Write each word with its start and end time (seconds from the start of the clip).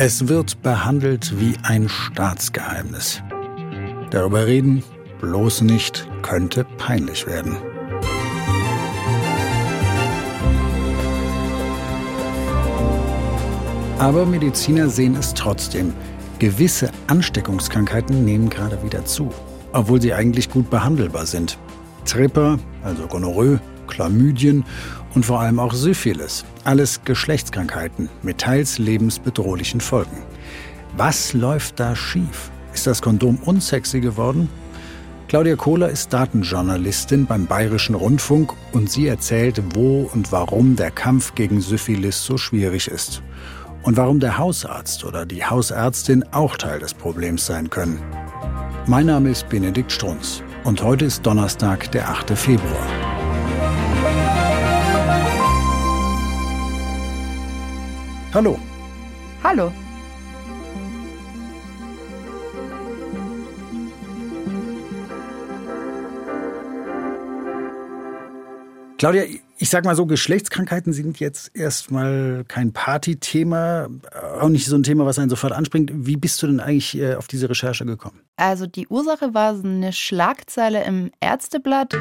Es 0.00 0.28
wird 0.28 0.62
behandelt 0.62 1.40
wie 1.40 1.56
ein 1.64 1.88
Staatsgeheimnis. 1.88 3.20
Darüber 4.12 4.46
reden 4.46 4.84
bloß 5.20 5.62
nicht 5.62 6.08
könnte 6.22 6.64
peinlich 6.76 7.26
werden. 7.26 7.56
Aber 13.98 14.24
Mediziner 14.24 14.88
sehen 14.88 15.16
es 15.16 15.34
trotzdem. 15.34 15.92
Gewisse 16.38 16.92
Ansteckungskrankheiten 17.08 18.24
nehmen 18.24 18.50
gerade 18.50 18.80
wieder 18.84 19.04
zu, 19.04 19.30
obwohl 19.72 20.00
sie 20.00 20.14
eigentlich 20.14 20.48
gut 20.48 20.70
behandelbar 20.70 21.26
sind. 21.26 21.58
Tripper, 22.04 22.60
also 22.84 23.08
Gonorrhoe, 23.08 23.58
Chlamydien 23.98 24.64
und 25.14 25.26
vor 25.26 25.40
allem 25.40 25.58
auch 25.58 25.74
Syphilis. 25.74 26.44
Alles 26.62 27.00
Geschlechtskrankheiten 27.04 28.08
mit 28.22 28.38
teils 28.38 28.78
lebensbedrohlichen 28.78 29.80
Folgen. 29.80 30.22
Was 30.96 31.32
läuft 31.32 31.80
da 31.80 31.96
schief? 31.96 32.50
Ist 32.72 32.86
das 32.86 33.02
Kondom 33.02 33.38
unsexy 33.44 34.00
geworden? 34.00 34.48
Claudia 35.26 35.56
Kohler 35.56 35.90
ist 35.90 36.12
Datenjournalistin 36.12 37.26
beim 37.26 37.46
Bayerischen 37.46 37.96
Rundfunk 37.96 38.52
und 38.72 38.88
sie 38.88 39.08
erzählt, 39.08 39.60
wo 39.74 40.08
und 40.14 40.30
warum 40.32 40.76
der 40.76 40.90
Kampf 40.90 41.34
gegen 41.34 41.60
Syphilis 41.60 42.24
so 42.24 42.38
schwierig 42.38 42.88
ist. 42.88 43.20
Und 43.82 43.96
warum 43.96 44.20
der 44.20 44.38
Hausarzt 44.38 45.04
oder 45.04 45.26
die 45.26 45.44
Hausärztin 45.44 46.24
auch 46.32 46.56
Teil 46.56 46.78
des 46.78 46.94
Problems 46.94 47.46
sein 47.46 47.68
können. 47.68 48.00
Mein 48.86 49.06
Name 49.06 49.30
ist 49.30 49.48
Benedikt 49.48 49.92
Strunz 49.92 50.42
und 50.64 50.82
heute 50.82 51.04
ist 51.04 51.26
Donnerstag, 51.26 51.90
der 51.92 52.08
8. 52.08 52.30
Februar. 52.30 53.07
Hallo. 58.34 58.58
Hallo. 59.42 59.72
Claudia, 68.98 69.22
ich 69.56 69.70
sag 69.70 69.84
mal 69.84 69.94
so, 69.94 70.04
Geschlechtskrankheiten 70.06 70.92
sind 70.92 71.20
jetzt 71.20 71.56
erstmal 71.56 72.44
kein 72.48 72.72
Partythema, 72.72 73.88
auch 74.40 74.48
nicht 74.48 74.66
so 74.66 74.76
ein 74.76 74.82
Thema, 74.82 75.06
was 75.06 75.18
einen 75.18 75.30
sofort 75.30 75.52
anspringt. 75.52 75.90
Wie 75.94 76.16
bist 76.16 76.42
du 76.42 76.48
denn 76.48 76.60
eigentlich 76.60 76.98
äh, 76.98 77.14
auf 77.14 77.28
diese 77.28 77.48
Recherche 77.48 77.86
gekommen? 77.86 78.20
Also 78.36 78.66
die 78.66 78.88
Ursache 78.88 79.32
war 79.32 79.54
eine 79.54 79.92
Schlagzeile 79.92 80.84
im 80.84 81.12
Ärzteblatt. 81.20 81.96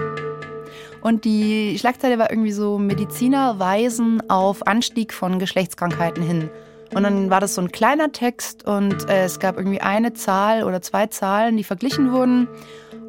Und 1.01 1.25
die 1.25 1.77
Schlagzeile 1.79 2.19
war 2.19 2.29
irgendwie 2.29 2.51
so, 2.51 2.77
Mediziner 2.77 3.59
weisen 3.59 4.21
auf 4.29 4.65
Anstieg 4.65 5.13
von 5.13 5.39
Geschlechtskrankheiten 5.39 6.23
hin. 6.23 6.49
Und 6.93 7.03
dann 7.03 7.29
war 7.29 7.41
das 7.41 7.55
so 7.55 7.61
ein 7.61 7.71
kleiner 7.71 8.11
Text 8.11 8.65
und 8.65 9.09
äh, 9.09 9.25
es 9.25 9.39
gab 9.39 9.57
irgendwie 9.57 9.81
eine 9.81 10.13
Zahl 10.13 10.63
oder 10.63 10.81
zwei 10.81 11.07
Zahlen, 11.07 11.57
die 11.57 11.63
verglichen 11.63 12.13
wurden. 12.13 12.47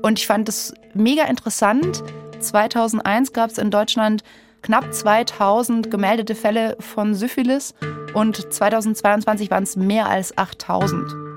Und 0.02 0.18
ich 0.18 0.26
fand 0.26 0.48
das 0.48 0.74
mega 0.94 1.24
interessant, 1.24 2.02
2001 2.40 3.32
gab 3.32 3.50
es 3.50 3.58
in 3.58 3.70
Deutschland 3.70 4.22
knapp 4.62 4.92
2000 4.92 5.90
gemeldete 5.90 6.34
Fälle 6.34 6.76
von 6.80 7.14
Syphilis 7.14 7.74
und 8.14 8.52
2022 8.52 9.50
waren 9.50 9.62
es 9.62 9.76
mehr 9.76 10.08
als 10.08 10.36
8000. 10.36 11.27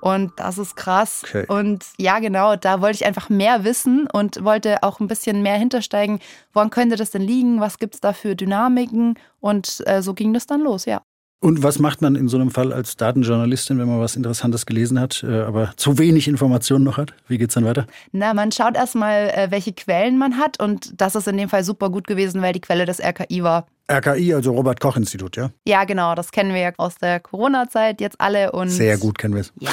Und 0.00 0.32
das 0.36 0.58
ist 0.58 0.76
krass. 0.76 1.22
Okay. 1.24 1.44
Und 1.48 1.84
ja, 1.98 2.18
genau, 2.18 2.56
da 2.56 2.80
wollte 2.80 2.96
ich 2.96 3.06
einfach 3.06 3.28
mehr 3.28 3.64
wissen 3.64 4.08
und 4.12 4.44
wollte 4.44 4.82
auch 4.82 5.00
ein 5.00 5.08
bisschen 5.08 5.42
mehr 5.42 5.56
hintersteigen. 5.56 6.20
Woran 6.52 6.70
könnte 6.70 6.96
das 6.96 7.10
denn 7.10 7.22
liegen? 7.22 7.60
Was 7.60 7.78
gibt 7.78 7.94
es 7.94 8.00
da 8.00 8.12
für 8.12 8.36
Dynamiken? 8.36 9.18
Und 9.40 9.82
äh, 9.86 10.02
so 10.02 10.14
ging 10.14 10.32
das 10.32 10.46
dann 10.46 10.60
los, 10.60 10.84
ja. 10.84 11.02
Und 11.40 11.62
was 11.62 11.78
macht 11.78 12.02
man 12.02 12.16
in 12.16 12.26
so 12.26 12.36
einem 12.36 12.50
Fall 12.50 12.72
als 12.72 12.96
Datenjournalistin, 12.96 13.78
wenn 13.78 13.86
man 13.86 14.00
was 14.00 14.16
Interessantes 14.16 14.66
gelesen 14.66 14.98
hat, 14.98 15.22
äh, 15.22 15.42
aber 15.42 15.72
zu 15.76 15.96
wenig 15.96 16.26
Informationen 16.26 16.84
noch 16.84 16.96
hat? 16.96 17.14
Wie 17.28 17.38
geht's 17.38 17.54
dann 17.54 17.64
weiter? 17.64 17.86
Na, 18.10 18.34
man 18.34 18.50
schaut 18.50 18.74
erstmal, 18.74 19.28
äh, 19.28 19.46
welche 19.50 19.72
Quellen 19.72 20.18
man 20.18 20.36
hat 20.36 20.60
und 20.60 21.00
das 21.00 21.14
ist 21.14 21.28
in 21.28 21.36
dem 21.36 21.48
Fall 21.48 21.62
super 21.62 21.90
gut 21.90 22.08
gewesen, 22.08 22.42
weil 22.42 22.52
die 22.54 22.60
Quelle 22.60 22.86
des 22.86 23.00
RKI 23.00 23.44
war. 23.44 23.66
RKI, 23.90 24.34
also 24.34 24.52
Robert 24.52 24.80
Koch 24.80 24.96
Institut, 24.96 25.36
ja? 25.36 25.50
Ja, 25.66 25.84
genau, 25.84 26.14
das 26.14 26.30
kennen 26.30 26.52
wir 26.52 26.60
ja 26.60 26.72
aus 26.76 26.96
der 26.96 27.20
Corona-Zeit 27.20 28.00
jetzt 28.02 28.20
alle 28.20 28.52
und 28.52 28.68
sehr 28.68 28.98
gut 28.98 29.16
kennen 29.16 29.34
wir 29.34 29.40
es. 29.40 29.52
Ja. 29.58 29.70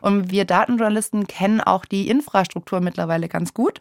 Und 0.00 0.32
wir 0.32 0.44
Datenjournalisten 0.44 1.26
kennen 1.26 1.60
auch 1.60 1.84
die 1.84 2.08
Infrastruktur 2.08 2.80
mittlerweile 2.80 3.28
ganz 3.28 3.54
gut. 3.54 3.80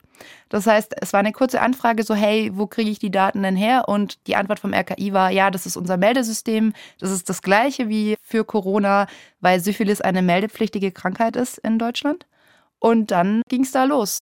Das 0.50 0.68
heißt, 0.68 0.96
es 1.02 1.14
war 1.14 1.20
eine 1.20 1.32
kurze 1.32 1.62
Anfrage 1.62 2.04
so, 2.04 2.14
hey, 2.14 2.52
wo 2.54 2.68
kriege 2.68 2.92
ich 2.92 3.00
die 3.00 3.10
Daten 3.10 3.42
denn 3.42 3.56
her? 3.56 3.86
Und 3.88 4.20
die 4.28 4.36
Antwort 4.36 4.60
vom 4.60 4.74
RKI 4.74 5.14
war, 5.14 5.32
ja, 5.32 5.50
das 5.50 5.66
ist 5.66 5.78
unser 5.78 5.98
Meldesystem. 5.98 6.74
Das 7.00 7.10
ist 7.10 7.30
das 7.30 7.42
gleiche 7.42 7.90
wie 7.90 8.18
für 8.22 8.44
Corona, 8.44 9.08
weil 9.40 9.62
Syphilis 9.62 10.02
eine 10.02 10.22
meldepflichtige 10.22 10.92
Krankheit 10.92 11.36
ist 11.36 11.58
in 11.60 11.80
Deutschland. 11.80 12.26
Und 12.80 13.12
dann 13.12 13.42
ging 13.50 13.64
es 13.64 13.72
da 13.72 13.84
los. 13.84 14.20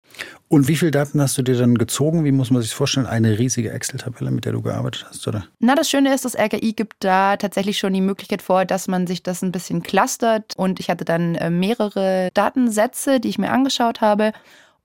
Und 0.47 0.69
wie 0.69 0.77
viele 0.77 0.91
Daten 0.91 1.19
hast 1.19 1.37
du 1.37 1.41
dir 1.41 1.57
dann 1.57 1.77
gezogen? 1.77 2.23
Wie 2.23 2.31
muss 2.31 2.51
man 2.51 2.61
sich 2.61 2.73
vorstellen? 2.73 3.05
Eine 3.05 3.37
riesige 3.37 3.71
Excel-Tabelle, 3.71 4.31
mit 4.31 4.45
der 4.45 4.53
du 4.53 4.61
gearbeitet 4.61 5.05
hast, 5.09 5.27
oder? 5.27 5.45
Na, 5.59 5.75
das 5.75 5.89
Schöne 5.89 6.13
ist, 6.13 6.23
das 6.23 6.37
RKI 6.37 6.73
gibt 6.73 7.03
da 7.03 7.35
tatsächlich 7.35 7.77
schon 7.77 7.93
die 7.93 8.01
Möglichkeit 8.01 8.41
vor, 8.41 8.63
dass 8.63 8.87
man 8.87 9.07
sich 9.07 9.23
das 9.23 9.41
ein 9.41 9.51
bisschen 9.51 9.83
clustert. 9.83 10.53
Und 10.55 10.79
ich 10.79 10.89
hatte 10.89 11.03
dann 11.03 11.35
äh, 11.35 11.49
mehrere 11.49 12.29
Datensätze, 12.33 13.19
die 13.19 13.29
ich 13.29 13.37
mir 13.37 13.51
angeschaut 13.51 13.99
habe. 13.99 14.31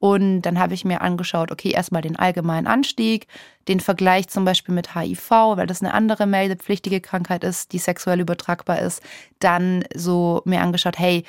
Und 0.01 0.43
dann 0.43 0.59
habe 0.59 0.73
ich 0.73 0.87
mir 0.87 1.03
angeschaut, 1.03 1.53
okay, 1.53 1.71
erstmal 1.71 2.01
den 2.01 2.17
allgemeinen 2.17 2.67
Anstieg, 2.67 3.27
den 3.69 3.81
Vergleich 3.81 4.29
zum 4.29 4.47
Beispiel 4.47 4.75
mit 4.75 4.97
HIV, 4.97 5.31
weil 5.31 5.67
das 5.67 5.83
eine 5.83 5.93
andere 5.93 6.27
meldepflichtige 6.27 7.03
Krankheit 7.03 7.45
ist, 7.45 7.73
die 7.73 7.79
sexuell 7.79 8.19
übertragbar 8.19 8.81
ist. 8.81 9.03
Dann 9.41 9.85
so 9.95 10.41
mir 10.47 10.63
angeschaut, 10.63 10.99
hey, 10.99 11.25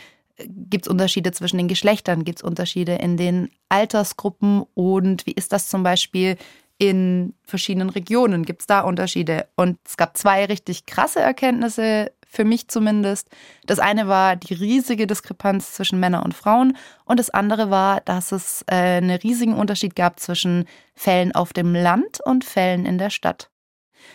Gibt 0.47 0.85
es 0.85 0.91
Unterschiede 0.91 1.31
zwischen 1.31 1.57
den 1.57 1.67
Geschlechtern? 1.67 2.23
Gibt 2.23 2.39
es 2.39 2.43
Unterschiede 2.43 2.95
in 2.95 3.17
den 3.17 3.49
Altersgruppen? 3.69 4.63
Und 4.73 5.25
wie 5.25 5.33
ist 5.33 5.51
das 5.51 5.69
zum 5.69 5.83
Beispiel 5.83 6.37
in 6.77 7.33
verschiedenen 7.43 7.89
Regionen? 7.89 8.43
Gibt 8.43 8.61
es 8.61 8.67
da 8.67 8.81
Unterschiede? 8.81 9.47
Und 9.55 9.77
es 9.85 9.97
gab 9.97 10.17
zwei 10.17 10.45
richtig 10.45 10.85
krasse 10.85 11.19
Erkenntnisse, 11.19 12.11
für 12.31 12.45
mich 12.45 12.69
zumindest. 12.69 13.29
Das 13.65 13.79
eine 13.79 14.07
war 14.07 14.37
die 14.37 14.53
riesige 14.53 15.05
Diskrepanz 15.05 15.73
zwischen 15.73 15.99
Männern 15.99 16.23
und 16.23 16.33
Frauen. 16.33 16.77
Und 17.03 17.19
das 17.19 17.29
andere 17.29 17.69
war, 17.69 17.99
dass 18.01 18.31
es 18.31 18.63
äh, 18.67 18.75
einen 18.75 19.11
riesigen 19.11 19.53
Unterschied 19.53 19.97
gab 19.97 20.19
zwischen 20.19 20.65
Fällen 20.95 21.35
auf 21.35 21.51
dem 21.51 21.75
Land 21.75 22.19
und 22.25 22.45
Fällen 22.45 22.85
in 22.85 22.97
der 22.97 23.09
Stadt. 23.09 23.50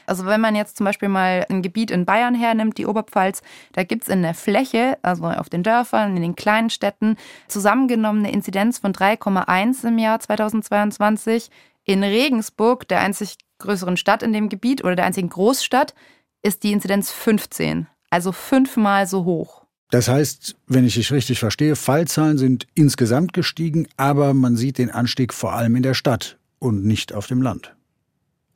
Also 0.07 0.27
wenn 0.27 0.41
man 0.41 0.55
jetzt 0.55 0.77
zum 0.77 0.85
Beispiel 0.85 1.09
mal 1.09 1.47
ein 1.49 1.63
Gebiet 1.63 1.91
in 1.91 2.05
Bayern 2.05 2.35
hernimmt, 2.35 2.79
die 2.79 2.87
Oberpfalz, 2.87 3.43
da 3.73 3.83
gibt 3.85 4.05
es 4.05 4.09
in 4.09 4.23
der 4.23 4.35
Fläche, 4.35 4.99
also 5.03 5.25
auf 5.25 5.49
den 5.49 5.63
Dörfern, 5.63 6.17
in 6.17 6.23
den 6.23 6.37
kleinen 6.37 6.71
Städten, 6.71 7.17
zusammengenommen 7.49 8.25
eine 8.25 8.33
Inzidenz 8.33 8.79
von 8.79 8.93
3,1 8.93 9.87
im 9.89 9.99
Jahr 9.99 10.21
2022. 10.21 11.51
In 11.85 12.03
Regensburg, 12.03 12.89
der 12.89 13.01
einzig 13.01 13.37
größeren 13.59 13.97
Stadt 13.97 14.23
in 14.23 14.33
dem 14.33 14.49
Gebiet 14.49 14.85
oder 14.85 14.97
der 14.97 15.07
einzigen 15.07 15.29
Großstadt, 15.29 15.95
ist 16.43 16.63
die 16.63 16.73
Inzidenz 16.73 17.11
15, 17.11 17.87
also 18.11 18.33
fünfmal 18.33 19.07
so 19.07 19.25
hoch. 19.25 19.67
Das 19.91 20.09
heißt, 20.09 20.57
wenn 20.67 20.85
ich 20.85 20.95
dich 20.95 21.13
richtig 21.13 21.39
verstehe, 21.39 21.77
Fallzahlen 21.77 22.39
sind 22.39 22.67
insgesamt 22.75 23.33
gestiegen, 23.33 23.87
aber 23.97 24.35
man 24.35 24.57
sieht 24.57 24.79
den 24.79 24.91
Anstieg 24.91 25.33
vor 25.33 25.53
allem 25.53 25.77
in 25.77 25.83
der 25.83 25.95
Stadt 25.95 26.39
und 26.59 26.85
nicht 26.85 27.13
auf 27.13 27.27
dem 27.29 27.41
Land. 27.41 27.76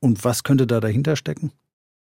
Und 0.00 0.24
was 0.24 0.42
könnte 0.42 0.66
da 0.66 0.80
dahinter 0.80 1.16
stecken? 1.16 1.52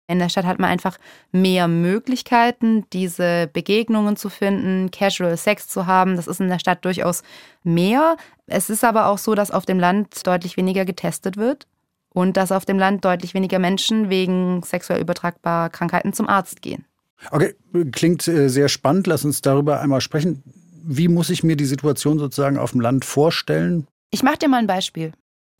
In 0.07 0.19
der 0.19 0.29
Stadt 0.29 0.45
hat 0.45 0.59
man 0.59 0.69
einfach 0.69 0.97
mehr 1.31 1.67
Möglichkeiten, 1.67 2.85
diese 2.91 3.49
Begegnungen 3.51 4.17
zu 4.17 4.29
finden, 4.29 4.91
Casual 4.91 5.37
Sex 5.37 5.69
zu 5.69 5.85
haben. 5.85 6.17
Das 6.17 6.27
ist 6.27 6.41
in 6.41 6.49
der 6.49 6.59
Stadt 6.59 6.83
durchaus 6.83 7.23
mehr. 7.63 8.17
Es 8.45 8.69
ist 8.69 8.83
aber 8.83 9.07
auch 9.07 9.17
so, 9.17 9.33
dass 9.33 9.49
auf 9.49 9.65
dem 9.65 9.79
Land 9.79 10.27
deutlich 10.27 10.57
weniger 10.57 10.83
getestet 10.83 11.37
wird 11.37 11.67
und 12.09 12.35
dass 12.35 12.51
auf 12.51 12.65
dem 12.65 12.77
Land 12.77 13.05
deutlich 13.05 13.33
weniger 13.33 13.59
Menschen 13.59 14.09
wegen 14.09 14.61
sexuell 14.63 14.99
übertragbarer 14.99 15.69
Krankheiten 15.69 16.11
zum 16.11 16.27
Arzt 16.27 16.61
gehen. 16.61 16.85
Okay, 17.31 17.55
klingt 17.91 18.27
äh, 18.27 18.49
sehr 18.49 18.67
spannend. 18.67 19.07
Lass 19.07 19.23
uns 19.23 19.41
darüber 19.41 19.79
einmal 19.79 20.01
sprechen. 20.01 20.43
Wie 20.83 21.07
muss 21.07 21.29
ich 21.29 21.43
mir 21.43 21.55
die 21.55 21.65
Situation 21.65 22.19
sozusagen 22.19 22.57
auf 22.57 22.71
dem 22.71 22.81
Land 22.81 23.05
vorstellen? 23.05 23.87
Ich 24.11 24.21
mache 24.21 24.37
dir 24.37 24.49
mal 24.49 24.57
ein 24.57 24.67
Beispiel. 24.67 25.13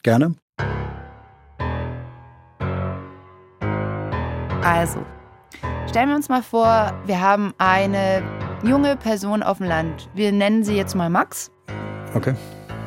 Gerne. 0.04 0.36
Also, 4.66 5.06
stellen 5.90 6.10
wir 6.10 6.16
uns 6.16 6.30
mal 6.30 6.42
vor, 6.42 6.94
wir 7.06 7.20
haben 7.20 7.54
eine 7.58 8.24
junge 8.64 8.96
Person 8.96 9.44
auf 9.44 9.58
dem 9.58 9.68
Land. 9.68 10.10
Wir 10.14 10.32
nennen 10.32 10.64
sie 10.64 10.76
jetzt 10.76 10.96
mal 10.96 11.10
Max. 11.10 11.52
Okay. 12.16 12.34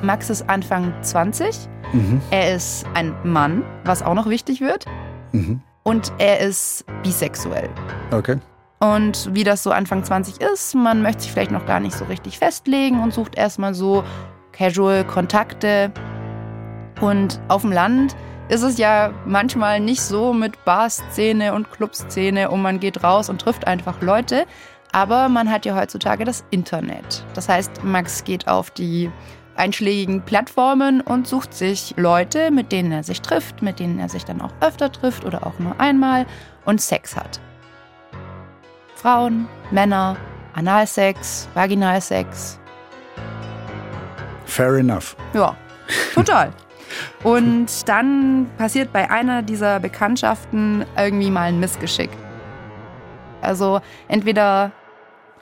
Max 0.02 0.30
ist 0.30 0.48
Anfang 0.48 0.94
20. 1.02 1.68
Mhm. 1.92 2.22
Er 2.30 2.54
ist 2.54 2.86
ein 2.94 3.14
Mann, 3.24 3.62
was 3.84 4.02
auch 4.02 4.14
noch 4.14 4.28
wichtig 4.28 4.62
wird. 4.62 4.86
Mhm. 5.32 5.60
Und 5.82 6.12
er 6.16 6.40
ist 6.40 6.86
bisexuell. 7.02 7.68
Okay. 8.10 8.38
Und 8.80 9.34
wie 9.34 9.44
das 9.44 9.62
so 9.62 9.70
Anfang 9.70 10.02
20 10.02 10.40
ist, 10.40 10.74
man 10.74 11.02
möchte 11.02 11.24
sich 11.24 11.32
vielleicht 11.32 11.50
noch 11.50 11.66
gar 11.66 11.80
nicht 11.80 11.94
so 11.94 12.06
richtig 12.06 12.38
festlegen 12.38 13.02
und 13.02 13.12
sucht 13.12 13.36
erstmal 13.36 13.74
so 13.74 14.02
casual 14.52 15.04
Kontakte. 15.04 15.92
Und 17.02 17.38
auf 17.48 17.60
dem 17.60 17.72
Land 17.72 18.16
ist 18.48 18.62
es 18.62 18.78
ja 18.78 19.12
manchmal 19.24 19.80
nicht 19.80 20.02
so 20.02 20.32
mit 20.32 20.64
Barszene 20.64 21.52
und 21.52 21.70
Clubszene 21.70 22.50
und 22.50 22.62
man 22.62 22.80
geht 22.80 23.02
raus 23.02 23.28
und 23.28 23.40
trifft 23.40 23.66
einfach 23.66 24.00
Leute. 24.00 24.46
Aber 24.92 25.28
man 25.28 25.50
hat 25.50 25.66
ja 25.66 25.76
heutzutage 25.76 26.24
das 26.24 26.44
Internet. 26.50 27.24
Das 27.34 27.48
heißt, 27.48 27.82
Max 27.82 28.24
geht 28.24 28.48
auf 28.48 28.70
die 28.70 29.10
einschlägigen 29.56 30.22
Plattformen 30.22 31.00
und 31.00 31.26
sucht 31.26 31.54
sich 31.54 31.94
Leute, 31.96 32.50
mit 32.50 32.72
denen 32.72 32.92
er 32.92 33.02
sich 33.02 33.20
trifft, 33.20 33.62
mit 33.62 33.80
denen 33.80 33.98
er 33.98 34.08
sich 34.08 34.24
dann 34.24 34.40
auch 34.40 34.52
öfter 34.60 34.92
trifft 34.92 35.24
oder 35.24 35.46
auch 35.46 35.58
nur 35.58 35.78
einmal 35.80 36.26
und 36.64 36.80
Sex 36.80 37.16
hat. 37.16 37.40
Frauen, 38.94 39.48
Männer, 39.70 40.16
Analsex, 40.54 41.48
Vaginalsex. 41.54 42.58
Fair 44.44 44.74
enough. 44.76 45.16
Ja, 45.34 45.56
total. 46.14 46.52
Und 47.22 47.88
dann 47.88 48.46
passiert 48.58 48.92
bei 48.92 49.10
einer 49.10 49.42
dieser 49.42 49.80
Bekanntschaften 49.80 50.84
irgendwie 50.96 51.30
mal 51.30 51.48
ein 51.48 51.60
Missgeschick. 51.60 52.10
Also 53.40 53.80
entweder 54.08 54.72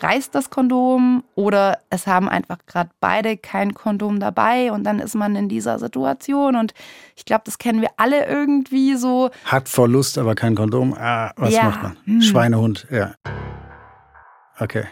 reißt 0.01 0.35
das 0.35 0.51
Kondom 0.51 1.25
oder 1.35 1.79
es 1.91 2.07
haben 2.07 2.29
einfach 2.29 2.59
gerade 2.67 2.91
beide 3.01 3.37
kein 3.37 3.75
Kondom 3.75 4.21
dabei 4.21 4.73
und 4.73 4.85
dann 4.85 4.99
ist 4.99 5.15
man 5.15 5.37
in 5.37 5.49
dieser 5.49 5.79
Situation 5.79 6.57
und 6.57 6.75
ich 7.17 7.25
glaube, 7.25 7.43
das 7.45 7.59
kennen 7.59 7.81
wir 7.81 7.91
alle 7.97 8.27
irgendwie 8.27 8.97
so. 8.97 9.31
Hat 9.45 9.69
vor 9.69 9.89
Lust, 9.89 10.19
aber 10.19 10.35
kein 10.35 10.55
Kondom. 10.55 10.95
Ah, 10.95 11.33
was 11.37 11.55
ja. 11.55 11.65
macht 11.65 11.83
man? 11.83 11.97
Hm. 12.05 12.23
Schweinehund, 12.23 12.87
ja. 12.91 13.15
Okay. 14.59 14.85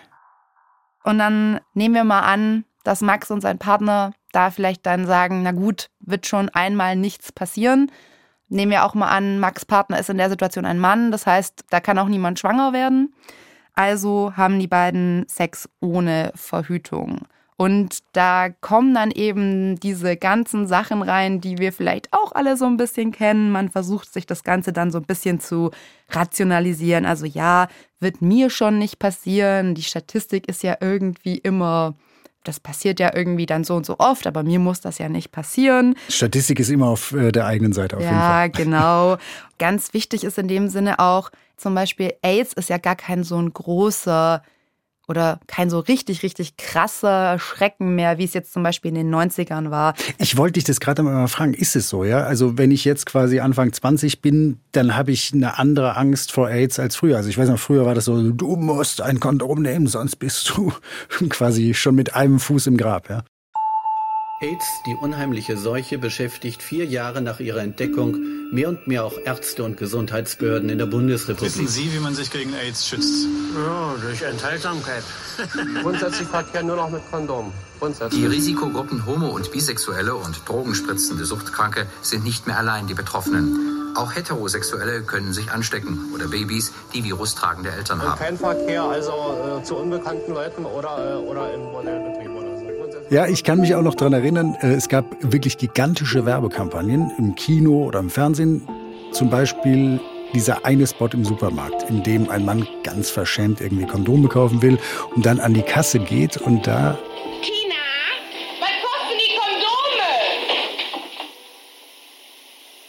Und 1.04 1.18
dann 1.18 1.60
nehmen 1.74 1.94
wir 1.94 2.04
mal 2.04 2.20
an, 2.20 2.64
dass 2.84 3.00
Max 3.00 3.30
und 3.30 3.40
sein 3.40 3.58
Partner 3.58 4.12
da 4.32 4.50
vielleicht 4.50 4.86
dann 4.86 5.06
sagen, 5.06 5.42
na 5.42 5.52
gut, 5.52 5.90
wird 6.00 6.26
schon 6.26 6.48
einmal 6.48 6.96
nichts 6.96 7.32
passieren. 7.32 7.90
Nehmen 8.48 8.72
wir 8.72 8.84
auch 8.84 8.94
mal 8.94 9.08
an, 9.08 9.38
Max 9.38 9.64
Partner 9.64 9.98
ist 9.98 10.10
in 10.10 10.18
der 10.18 10.28
Situation 10.28 10.66
ein 10.66 10.78
Mann, 10.78 11.10
das 11.10 11.26
heißt, 11.26 11.64
da 11.70 11.80
kann 11.80 11.98
auch 11.98 12.08
niemand 12.08 12.38
schwanger 12.38 12.72
werden. 12.72 13.14
Also 13.74 14.34
haben 14.36 14.58
die 14.58 14.68
beiden 14.68 15.26
Sex 15.28 15.68
ohne 15.80 16.32
Verhütung. 16.34 17.20
Und 17.56 17.98
da 18.12 18.48
kommen 18.48 18.92
dann 18.92 19.10
eben 19.10 19.78
diese 19.78 20.16
ganzen 20.16 20.66
Sachen 20.66 21.00
rein, 21.00 21.40
die 21.40 21.58
wir 21.58 21.72
vielleicht 21.72 22.12
auch 22.12 22.32
alle 22.32 22.56
so 22.56 22.66
ein 22.66 22.76
bisschen 22.76 23.12
kennen. 23.12 23.52
Man 23.52 23.70
versucht 23.70 24.12
sich 24.12 24.26
das 24.26 24.42
Ganze 24.42 24.72
dann 24.72 24.90
so 24.90 24.98
ein 24.98 25.04
bisschen 25.04 25.38
zu 25.38 25.70
rationalisieren. 26.08 27.06
Also 27.06 27.24
ja, 27.24 27.68
wird 28.00 28.20
mir 28.20 28.50
schon 28.50 28.78
nicht 28.78 28.98
passieren. 28.98 29.74
Die 29.74 29.84
Statistik 29.84 30.48
ist 30.48 30.62
ja 30.64 30.76
irgendwie 30.80 31.38
immer 31.38 31.94
das 32.44 32.60
passiert 32.60 33.00
ja 33.00 33.14
irgendwie 33.14 33.46
dann 33.46 33.64
so 33.64 33.74
und 33.74 33.86
so 33.86 33.96
oft, 33.98 34.26
aber 34.26 34.42
mir 34.42 34.58
muss 34.58 34.80
das 34.80 34.98
ja 34.98 35.08
nicht 35.08 35.32
passieren. 35.32 35.94
Statistik 36.08 36.60
ist 36.60 36.70
immer 36.70 36.88
auf 36.88 37.12
äh, 37.12 37.32
der 37.32 37.46
eigenen 37.46 37.72
Seite 37.72 37.96
auf 37.96 38.02
ja, 38.02 38.08
jeden 38.08 38.20
Fall. 38.20 38.30
Ja, 38.30 38.46
genau. 38.48 39.16
Ganz 39.58 39.94
wichtig 39.94 40.24
ist 40.24 40.38
in 40.38 40.48
dem 40.48 40.68
Sinne 40.68 40.98
auch, 40.98 41.30
zum 41.56 41.74
Beispiel 41.74 42.14
AIDS 42.22 42.52
ist 42.54 42.68
ja 42.68 42.78
gar 42.78 42.96
kein 42.96 43.22
so 43.22 43.36
ein 43.36 43.52
großer 43.52 44.42
oder 45.12 45.38
kein 45.46 45.68
so 45.68 45.78
richtig, 45.78 46.22
richtig 46.22 46.56
krasser 46.56 47.38
Schrecken 47.38 47.94
mehr, 47.94 48.16
wie 48.16 48.24
es 48.24 48.32
jetzt 48.32 48.54
zum 48.54 48.62
Beispiel 48.62 48.88
in 48.88 48.94
den 48.94 49.14
90ern 49.14 49.70
war. 49.70 49.92
Ich 50.16 50.38
wollte 50.38 50.54
dich 50.54 50.64
das 50.64 50.80
gerade 50.80 51.02
mal 51.02 51.28
fragen, 51.28 51.52
ist 51.52 51.76
es 51.76 51.90
so, 51.90 52.02
ja? 52.04 52.24
Also 52.24 52.56
wenn 52.56 52.70
ich 52.70 52.86
jetzt 52.86 53.04
quasi 53.04 53.40
Anfang 53.40 53.72
20 53.72 54.22
bin, 54.22 54.58
dann 54.72 54.96
habe 54.96 55.12
ich 55.12 55.34
eine 55.34 55.58
andere 55.58 55.96
Angst 55.98 56.32
vor 56.32 56.48
AIDS 56.48 56.78
als 56.78 56.96
früher. 56.96 57.18
Also 57.18 57.28
ich 57.28 57.36
weiß 57.36 57.50
noch, 57.50 57.58
früher 57.58 57.84
war 57.84 57.94
das 57.94 58.06
so, 58.06 58.32
du 58.32 58.56
musst 58.56 59.02
ein 59.02 59.20
Kondom 59.20 59.60
nehmen, 59.60 59.86
sonst 59.86 60.16
bist 60.16 60.48
du 60.48 60.72
quasi 61.28 61.74
schon 61.74 61.94
mit 61.94 62.14
einem 62.14 62.40
Fuß 62.40 62.66
im 62.68 62.78
Grab, 62.78 63.10
ja? 63.10 63.22
AIDS, 64.42 64.66
die 64.86 64.96
unheimliche 64.96 65.56
Seuche, 65.56 65.98
beschäftigt 65.98 66.62
vier 66.62 66.84
Jahre 66.84 67.22
nach 67.22 67.38
ihrer 67.38 67.60
Entdeckung 67.60 68.16
mehr 68.50 68.68
und 68.68 68.88
mehr 68.88 69.04
auch 69.04 69.16
Ärzte 69.24 69.62
und 69.62 69.76
Gesundheitsbehörden 69.76 70.68
in 70.68 70.78
der 70.78 70.86
Bundesrepublik. 70.86 71.54
Wissen 71.54 71.68
Sie, 71.68 71.92
wie 71.94 72.00
man 72.00 72.14
sich 72.14 72.30
gegen 72.30 72.52
AIDS 72.52 72.88
schützt? 72.88 73.26
Ja, 73.54 73.94
durch 74.02 74.20
Enthaltsamkeit. 74.22 75.04
Grundsätzlich 75.82 76.26
Verkehr 76.26 76.64
nur 76.64 76.76
noch 76.76 76.90
mit 76.90 77.02
Kondom. 77.10 77.52
Die 78.12 78.26
Risikogruppen 78.26 79.06
Homo- 79.06 79.30
und 79.30 79.50
Bisexuelle 79.50 80.14
und 80.14 80.48
drogenspritzende 80.48 81.24
Suchtkranke 81.24 81.86
sind 82.00 82.24
nicht 82.24 82.46
mehr 82.46 82.58
allein 82.58 82.86
die 82.86 82.94
Betroffenen. 82.94 83.94
Auch 83.94 84.14
Heterosexuelle 84.14 85.02
können 85.02 85.32
sich 85.32 85.50
anstecken 85.50 86.12
oder 86.14 86.28
Babys, 86.28 86.72
die 86.94 87.04
virustragende 87.04 87.70
Eltern 87.70 88.02
haben. 88.02 88.18
Kein 88.18 88.38
Verkehr 88.38 88.84
also 88.84 89.60
äh, 89.60 89.64
zu 89.64 89.76
unbekannten 89.76 90.32
Leuten 90.32 90.64
oder, 90.64 91.14
äh, 91.14 91.28
oder 91.28 91.52
in 91.52 91.62
Bordellbetrieben 91.62 92.36
oder 92.36 92.40
so. 92.40 92.41
Ja, 93.12 93.26
ich 93.26 93.44
kann 93.44 93.60
mich 93.60 93.74
auch 93.74 93.82
noch 93.82 93.94
daran 93.94 94.14
erinnern, 94.14 94.56
äh, 94.62 94.68
es 94.68 94.88
gab 94.88 95.04
wirklich 95.20 95.58
gigantische 95.58 96.24
Werbekampagnen 96.24 97.12
im 97.18 97.34
Kino 97.34 97.84
oder 97.84 97.98
im 97.98 98.08
Fernsehen. 98.08 98.66
Zum 99.10 99.28
Beispiel 99.28 100.00
dieser 100.32 100.64
eine 100.64 100.86
Spot 100.86 101.10
im 101.12 101.22
Supermarkt, 101.22 101.90
in 101.90 102.02
dem 102.02 102.30
ein 102.30 102.46
Mann 102.46 102.66
ganz 102.82 103.10
verschämt 103.10 103.60
irgendwie 103.60 103.84
Kondome 103.84 104.28
kaufen 104.28 104.62
will 104.62 104.78
und 105.14 105.26
dann 105.26 105.40
an 105.40 105.52
die 105.52 105.60
Kasse 105.60 105.98
geht 105.98 106.38
und 106.38 106.66
da. 106.66 106.98
Tina, 107.42 107.74
was 108.60 108.70
kosten 108.80 109.18
die 109.18 109.36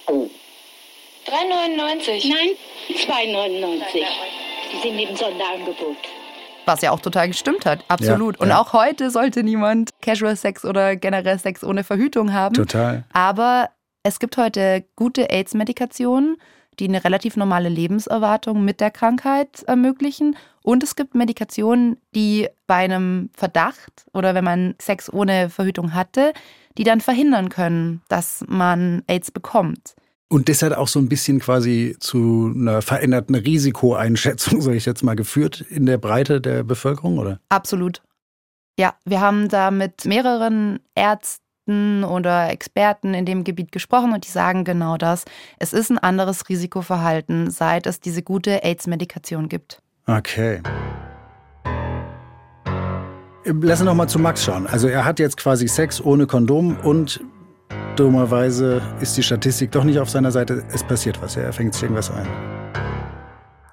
Kondome? 0.07 0.23
Oh. 0.23 0.29
3,99. 1.29 2.29
Nein, 2.29 2.51
2,99. 2.87 4.05
Die 4.71 4.87
sind 4.87 4.99
im 4.99 5.17
Sonderangebot. 5.17 5.97
Was 6.65 6.81
ja 6.81 6.91
auch 6.91 7.01
total 7.01 7.27
gestimmt 7.27 7.65
hat, 7.65 7.83
absolut. 7.89 8.37
Ja, 8.37 8.41
und 8.41 8.49
ja. 8.49 8.61
auch 8.61 8.71
heute 8.71 9.11
sollte 9.11 9.43
niemand 9.43 9.89
Casual 10.03 10.35
Sex 10.35 10.65
oder 10.65 10.95
generell 10.95 11.39
Sex 11.39 11.63
ohne 11.63 11.83
Verhütung 11.83 12.33
haben. 12.33 12.53
Total. 12.53 13.05
Aber 13.13 13.69
es 14.03 14.19
gibt 14.19 14.37
heute 14.37 14.83
gute 14.95 15.29
AIDS-Medikationen, 15.29 16.37
die 16.79 16.87
eine 16.87 17.03
relativ 17.03 17.37
normale 17.37 17.69
Lebenserwartung 17.69 18.65
mit 18.65 18.81
der 18.81 18.91
Krankheit 18.91 19.63
ermöglichen. 19.63 20.35
Und 20.61 20.83
es 20.83 20.95
gibt 20.95 21.15
Medikationen, 21.15 21.97
die 22.15 22.47
bei 22.67 22.75
einem 22.75 23.29
Verdacht 23.33 24.05
oder 24.13 24.35
wenn 24.35 24.43
man 24.43 24.75
Sex 24.79 25.11
ohne 25.11 25.49
Verhütung 25.49 25.93
hatte, 25.93 26.33
die 26.77 26.83
dann 26.83 27.01
verhindern 27.01 27.49
können, 27.49 28.01
dass 28.09 28.43
man 28.47 29.03
AIDS 29.07 29.31
bekommt. 29.31 29.95
Und 30.29 30.49
das 30.49 30.63
hat 30.63 30.73
auch 30.73 30.87
so 30.87 30.99
ein 30.99 31.09
bisschen 31.09 31.39
quasi 31.39 31.95
zu 31.99 32.51
einer 32.55 32.81
veränderten 32.81 33.35
Risikoeinschätzung, 33.35 34.61
sage 34.61 34.77
ich 34.77 34.85
jetzt 34.85 35.03
mal, 35.03 35.15
geführt 35.15 35.61
in 35.69 35.85
der 35.85 35.99
Breite 35.99 36.41
der 36.41 36.63
Bevölkerung, 36.63 37.19
oder? 37.19 37.39
Absolut. 37.49 38.01
Ja, 38.79 38.95
wir 39.05 39.21
haben 39.21 39.49
da 39.49 39.69
mit 39.69 40.05
mehreren 40.05 40.79
Ärzten 40.95 42.03
oder 42.03 42.49
Experten 42.49 43.13
in 43.13 43.25
dem 43.25 43.43
Gebiet 43.43 43.71
gesprochen 43.71 44.13
und 44.13 44.25
die 44.25 44.31
sagen 44.31 44.63
genau 44.63 44.97
das. 44.97 45.25
Es 45.59 45.73
ist 45.73 45.91
ein 45.91 45.99
anderes 45.99 46.49
Risikoverhalten, 46.49 47.51
seit 47.51 47.85
es 47.85 47.99
diese 47.99 48.23
gute 48.23 48.63
AIDS-Medikation 48.63 49.47
gibt. 49.47 49.81
Okay. 50.07 50.61
Lass 53.45 53.81
uns 53.81 53.87
noch 53.87 53.95
mal 53.95 54.07
zu 54.07 54.19
Max 54.19 54.43
schauen. 54.43 54.67
Also 54.67 54.87
er 54.87 55.05
hat 55.05 55.19
jetzt 55.19 55.37
quasi 55.37 55.67
Sex 55.67 56.01
ohne 56.01 56.25
Kondom 56.25 56.77
und 56.79 57.21
Dummerweise 57.95 58.81
ist 59.01 59.15
die 59.17 59.23
Statistik 59.23 59.71
doch 59.71 59.83
nicht 59.83 59.99
auf 59.99 60.09
seiner 60.09 60.31
Seite. 60.31 60.63
Es 60.73 60.83
passiert 60.83 61.21
was. 61.21 61.35
Er 61.35 61.53
fängt 61.53 61.75
sich 61.75 61.83
irgendwas 61.83 62.09
ein. 62.09 62.27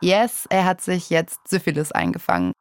Yes, 0.02 0.46
er 0.50 0.66
hat 0.66 0.82
sich 0.82 1.08
jetzt 1.08 1.48
Syphilis 1.48 1.90
eingefangen. 1.90 2.52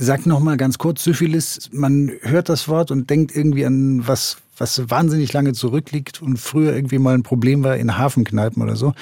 Sag 0.00 0.26
noch 0.26 0.38
mal 0.38 0.56
ganz 0.56 0.78
kurz 0.78 1.02
Syphilis. 1.02 1.70
Man 1.72 2.12
hört 2.22 2.48
das 2.48 2.68
Wort 2.68 2.92
und 2.92 3.10
denkt 3.10 3.34
irgendwie 3.34 3.66
an 3.66 4.06
was, 4.06 4.36
was 4.56 4.88
wahnsinnig 4.88 5.32
lange 5.32 5.54
zurückliegt 5.54 6.22
und 6.22 6.38
früher 6.38 6.72
irgendwie 6.72 7.00
mal 7.00 7.14
ein 7.14 7.24
Problem 7.24 7.64
war 7.64 7.76
in 7.76 7.98
Hafenkneipen 7.98 8.62
oder 8.62 8.76
so. 8.76 8.94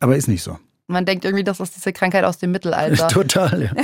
Aber 0.00 0.16
ist 0.16 0.26
nicht 0.26 0.42
so. 0.42 0.58
Man 0.86 1.04
denkt 1.04 1.26
irgendwie, 1.26 1.44
das 1.44 1.60
ist 1.60 1.76
diese 1.76 1.92
Krankheit 1.92 2.24
aus 2.24 2.38
dem 2.38 2.50
Mittelalter. 2.50 3.08
Total, 3.08 3.62
ja. 3.62 3.70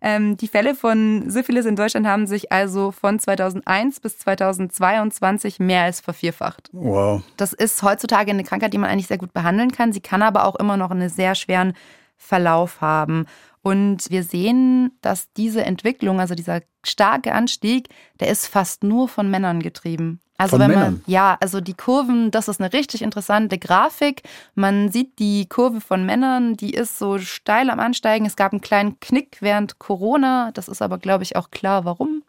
Ähm, 0.00 0.36
die 0.36 0.46
Fälle 0.46 0.76
von 0.76 1.28
Syphilis 1.28 1.66
in 1.66 1.74
Deutschland 1.74 2.06
haben 2.06 2.28
sich 2.28 2.52
also 2.52 2.92
von 2.92 3.18
2001 3.18 3.98
bis 3.98 4.18
2022 4.18 5.58
mehr 5.58 5.82
als 5.82 5.98
vervierfacht. 5.98 6.70
Wow. 6.70 7.22
Das 7.36 7.52
ist 7.52 7.82
heutzutage 7.82 8.30
eine 8.30 8.44
Krankheit, 8.44 8.72
die 8.72 8.78
man 8.78 8.90
eigentlich 8.90 9.08
sehr 9.08 9.18
gut 9.18 9.32
behandeln 9.32 9.72
kann. 9.72 9.92
Sie 9.92 10.00
kann 10.00 10.22
aber 10.22 10.44
auch 10.44 10.54
immer 10.54 10.76
noch 10.76 10.92
einen 10.92 11.08
sehr 11.08 11.34
schweren 11.34 11.72
Verlauf 12.16 12.80
haben. 12.80 13.26
Und 13.62 14.10
wir 14.10 14.22
sehen, 14.22 14.92
dass 15.00 15.32
diese 15.32 15.64
Entwicklung, 15.64 16.20
also 16.20 16.34
dieser 16.34 16.62
starke 16.84 17.32
Anstieg, 17.34 17.88
der 18.20 18.28
ist 18.28 18.46
fast 18.46 18.84
nur 18.84 19.08
von 19.08 19.30
Männern 19.30 19.60
getrieben. 19.60 20.20
Also 20.40 20.52
Von 20.52 20.60
wenn 20.60 20.70
Männern? 20.70 20.92
man, 20.94 21.02
ja, 21.06 21.36
also 21.40 21.60
die 21.60 21.74
Kurven, 21.74 22.30
das 22.30 22.46
ist 22.46 22.60
eine 22.60 22.72
richtig 22.72 23.02
interessante 23.02 23.58
Grafik. 23.58 24.22
Man 24.54 24.90
sieht 24.92 25.18
die 25.18 25.48
Kurve 25.48 25.80
von 25.80 26.06
Männern, 26.06 26.54
die 26.54 26.70
ist 26.74 26.96
so 26.96 27.18
steil 27.18 27.70
am 27.70 27.80
Ansteigen. 27.80 28.24
Es 28.24 28.36
gab 28.36 28.52
einen 28.52 28.60
kleinen 28.60 29.00
Knick 29.00 29.38
während 29.40 29.80
Corona. 29.80 30.52
Das 30.54 30.68
ist 30.68 30.80
aber, 30.80 30.98
glaube 30.98 31.24
ich, 31.24 31.34
auch 31.34 31.50
klar, 31.50 31.84
warum. 31.84 32.22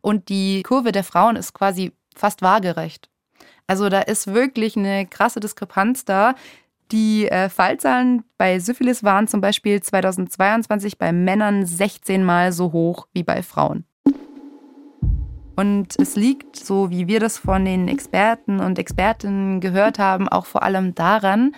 Und 0.00 0.28
die 0.28 0.64
Kurve 0.64 0.90
der 0.90 1.04
Frauen 1.04 1.36
ist 1.36 1.52
quasi 1.54 1.92
fast 2.16 2.42
waagerecht. 2.42 3.08
Also 3.68 3.88
da 3.88 4.00
ist 4.00 4.26
wirklich 4.28 4.76
eine 4.76 5.06
krasse 5.06 5.38
Diskrepanz 5.38 6.04
da. 6.04 6.34
Die 6.92 7.28
äh, 7.28 7.48
Fallzahlen 7.48 8.22
bei 8.38 8.60
Syphilis 8.60 9.02
waren 9.02 9.26
zum 9.26 9.40
Beispiel 9.40 9.82
2022 9.82 10.98
bei 10.98 11.12
Männern 11.12 11.66
16 11.66 12.24
Mal 12.24 12.52
so 12.52 12.72
hoch 12.72 13.08
wie 13.12 13.24
bei 13.24 13.42
Frauen. 13.42 13.84
Und 15.56 15.98
es 15.98 16.16
liegt, 16.16 16.56
so 16.56 16.90
wie 16.90 17.08
wir 17.08 17.18
das 17.18 17.38
von 17.38 17.64
den 17.64 17.88
Experten 17.88 18.60
und 18.60 18.78
Expertinnen 18.78 19.60
gehört 19.60 19.98
haben, 19.98 20.28
auch 20.28 20.46
vor 20.46 20.62
allem 20.62 20.94
daran, 20.94 21.56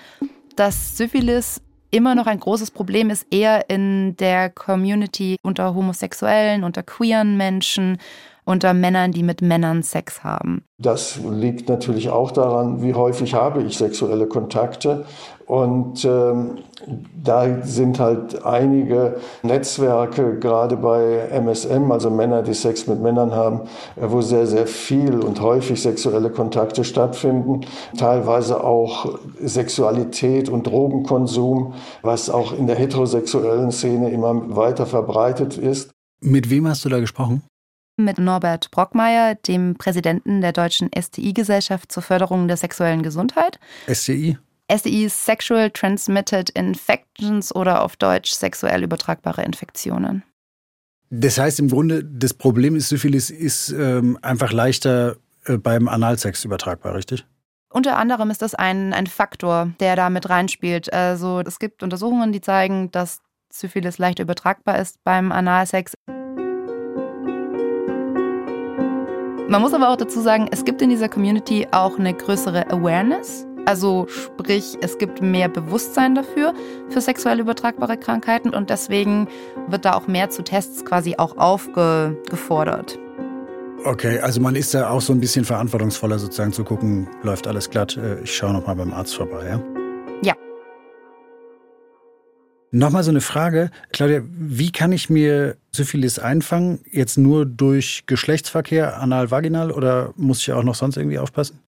dass 0.54 0.96
Syphilis 0.96 1.60
immer 1.90 2.14
noch 2.14 2.26
ein 2.26 2.40
großes 2.40 2.70
Problem 2.70 3.10
ist, 3.10 3.26
eher 3.30 3.68
in 3.70 4.16
der 4.16 4.50
Community 4.50 5.36
unter 5.42 5.74
Homosexuellen, 5.74 6.64
unter 6.64 6.82
queeren 6.82 7.36
Menschen, 7.36 7.98
unter 8.44 8.72
Männern, 8.72 9.12
die 9.12 9.22
mit 9.22 9.42
Männern 9.42 9.82
Sex 9.82 10.24
haben. 10.24 10.64
Das 10.78 11.20
liegt 11.30 11.68
natürlich 11.68 12.08
auch 12.08 12.30
daran, 12.30 12.82
wie 12.82 12.94
häufig 12.94 13.34
habe 13.34 13.62
ich 13.62 13.76
sexuelle 13.76 14.26
Kontakte. 14.26 15.04
Und 15.48 16.04
ähm, 16.04 16.58
da 17.24 17.64
sind 17.64 17.98
halt 17.98 18.44
einige 18.44 19.16
Netzwerke, 19.42 20.38
gerade 20.38 20.76
bei 20.76 21.26
MSM, 21.30 21.90
also 21.90 22.10
Männer, 22.10 22.42
die 22.42 22.52
Sex 22.52 22.86
mit 22.86 23.00
Männern 23.00 23.32
haben, 23.32 23.62
äh, 23.96 24.02
wo 24.02 24.20
sehr, 24.20 24.46
sehr 24.46 24.66
viel 24.66 25.20
und 25.20 25.40
häufig 25.40 25.80
sexuelle 25.80 26.28
Kontakte 26.28 26.84
stattfinden. 26.84 27.62
Teilweise 27.96 28.62
auch 28.62 29.18
Sexualität 29.42 30.50
und 30.50 30.66
Drogenkonsum, 30.66 31.72
was 32.02 32.28
auch 32.28 32.52
in 32.52 32.66
der 32.66 32.76
heterosexuellen 32.76 33.72
Szene 33.72 34.10
immer 34.10 34.54
weiter 34.54 34.84
verbreitet 34.84 35.56
ist. 35.56 35.92
Mit 36.20 36.50
wem 36.50 36.68
hast 36.68 36.84
du 36.84 36.90
da 36.90 37.00
gesprochen? 37.00 37.42
mit 38.00 38.18
Norbert 38.18 38.70
Brockmeier, 38.70 39.34
dem 39.34 39.74
Präsidenten 39.74 40.40
der 40.40 40.52
Deutschen 40.52 40.88
STI-Gesellschaft 40.96 41.90
zur 41.90 42.04
Förderung 42.04 42.46
der 42.46 42.56
sexuellen 42.56 43.02
Gesundheit. 43.02 43.58
STI? 43.92 44.38
STI 44.70 45.04
ist 45.06 45.24
Sexual 45.24 45.70
Transmitted 45.70 46.50
Infections 46.50 47.54
oder 47.54 47.82
auf 47.82 47.96
Deutsch 47.96 48.32
sexuell 48.32 48.82
übertragbare 48.82 49.42
Infektionen. 49.42 50.22
Das 51.10 51.38
heißt 51.38 51.58
im 51.60 51.68
Grunde, 51.68 52.04
das 52.04 52.34
Problem 52.34 52.76
ist, 52.76 52.90
Syphilis 52.90 53.30
ist 53.30 53.70
ähm, 53.70 54.18
einfach 54.20 54.52
leichter 54.52 55.16
äh, 55.46 55.56
beim 55.56 55.88
Analsex 55.88 56.44
übertragbar, 56.44 56.94
richtig? 56.94 57.24
Unter 57.70 57.96
anderem 57.96 58.30
ist 58.30 58.42
das 58.42 58.54
ein, 58.54 58.92
ein 58.92 59.06
Faktor, 59.06 59.72
der 59.80 59.96
da 59.96 60.10
mit 60.10 60.28
reinspielt. 60.28 60.92
Also 60.92 61.40
es 61.40 61.58
gibt 61.58 61.82
Untersuchungen, 61.82 62.32
die 62.32 62.42
zeigen, 62.42 62.90
dass 62.90 63.20
Syphilis 63.50 63.96
leicht 63.96 64.18
übertragbar 64.18 64.78
ist 64.78 65.02
beim 65.02 65.32
Analsex. 65.32 65.94
Man 69.48 69.62
muss 69.62 69.72
aber 69.72 69.88
auch 69.88 69.96
dazu 69.96 70.20
sagen, 70.20 70.48
es 70.50 70.62
gibt 70.66 70.82
in 70.82 70.90
dieser 70.90 71.08
Community 71.08 71.66
auch 71.70 71.98
eine 71.98 72.12
größere 72.12 72.70
Awareness. 72.70 73.47
Also 73.66 74.06
sprich, 74.08 74.78
es 74.80 74.98
gibt 74.98 75.20
mehr 75.20 75.48
Bewusstsein 75.48 76.14
dafür, 76.14 76.54
für 76.88 77.00
sexuell 77.00 77.40
übertragbare 77.40 77.96
Krankheiten 77.96 78.50
und 78.50 78.70
deswegen 78.70 79.28
wird 79.68 79.84
da 79.84 79.94
auch 79.94 80.06
mehr 80.06 80.30
zu 80.30 80.42
Tests 80.42 80.84
quasi 80.84 81.16
auch 81.18 81.36
aufgefordert. 81.36 82.98
Okay, 83.84 84.18
also 84.18 84.40
man 84.40 84.56
ist 84.56 84.74
da 84.74 84.90
auch 84.90 85.00
so 85.00 85.12
ein 85.12 85.20
bisschen 85.20 85.44
verantwortungsvoller 85.44 86.18
sozusagen 86.18 86.52
zu 86.52 86.64
gucken, 86.64 87.08
läuft 87.22 87.46
alles 87.46 87.70
glatt, 87.70 87.96
äh, 87.96 88.20
ich 88.22 88.34
schaue 88.34 88.52
nochmal 88.52 88.74
beim 88.74 88.92
Arzt 88.92 89.14
vorbei, 89.14 89.46
ja? 89.46 89.62
Ja. 90.22 90.34
Nochmal 92.70 93.04
so 93.04 93.10
eine 93.10 93.20
Frage. 93.20 93.70
Claudia, 93.92 94.22
wie 94.24 94.72
kann 94.72 94.90
ich 94.90 95.08
mir 95.08 95.56
Syphilis 95.72 96.18
einfangen? 96.18 96.80
Jetzt 96.90 97.18
nur 97.18 97.46
durch 97.46 98.04
Geschlechtsverkehr, 98.06 99.00
anal-vaginal 99.00 99.70
oder 99.70 100.12
muss 100.16 100.40
ich 100.40 100.52
auch 100.52 100.64
noch 100.64 100.74
sonst 100.74 100.96
irgendwie 100.96 101.18
aufpassen? 101.18 101.60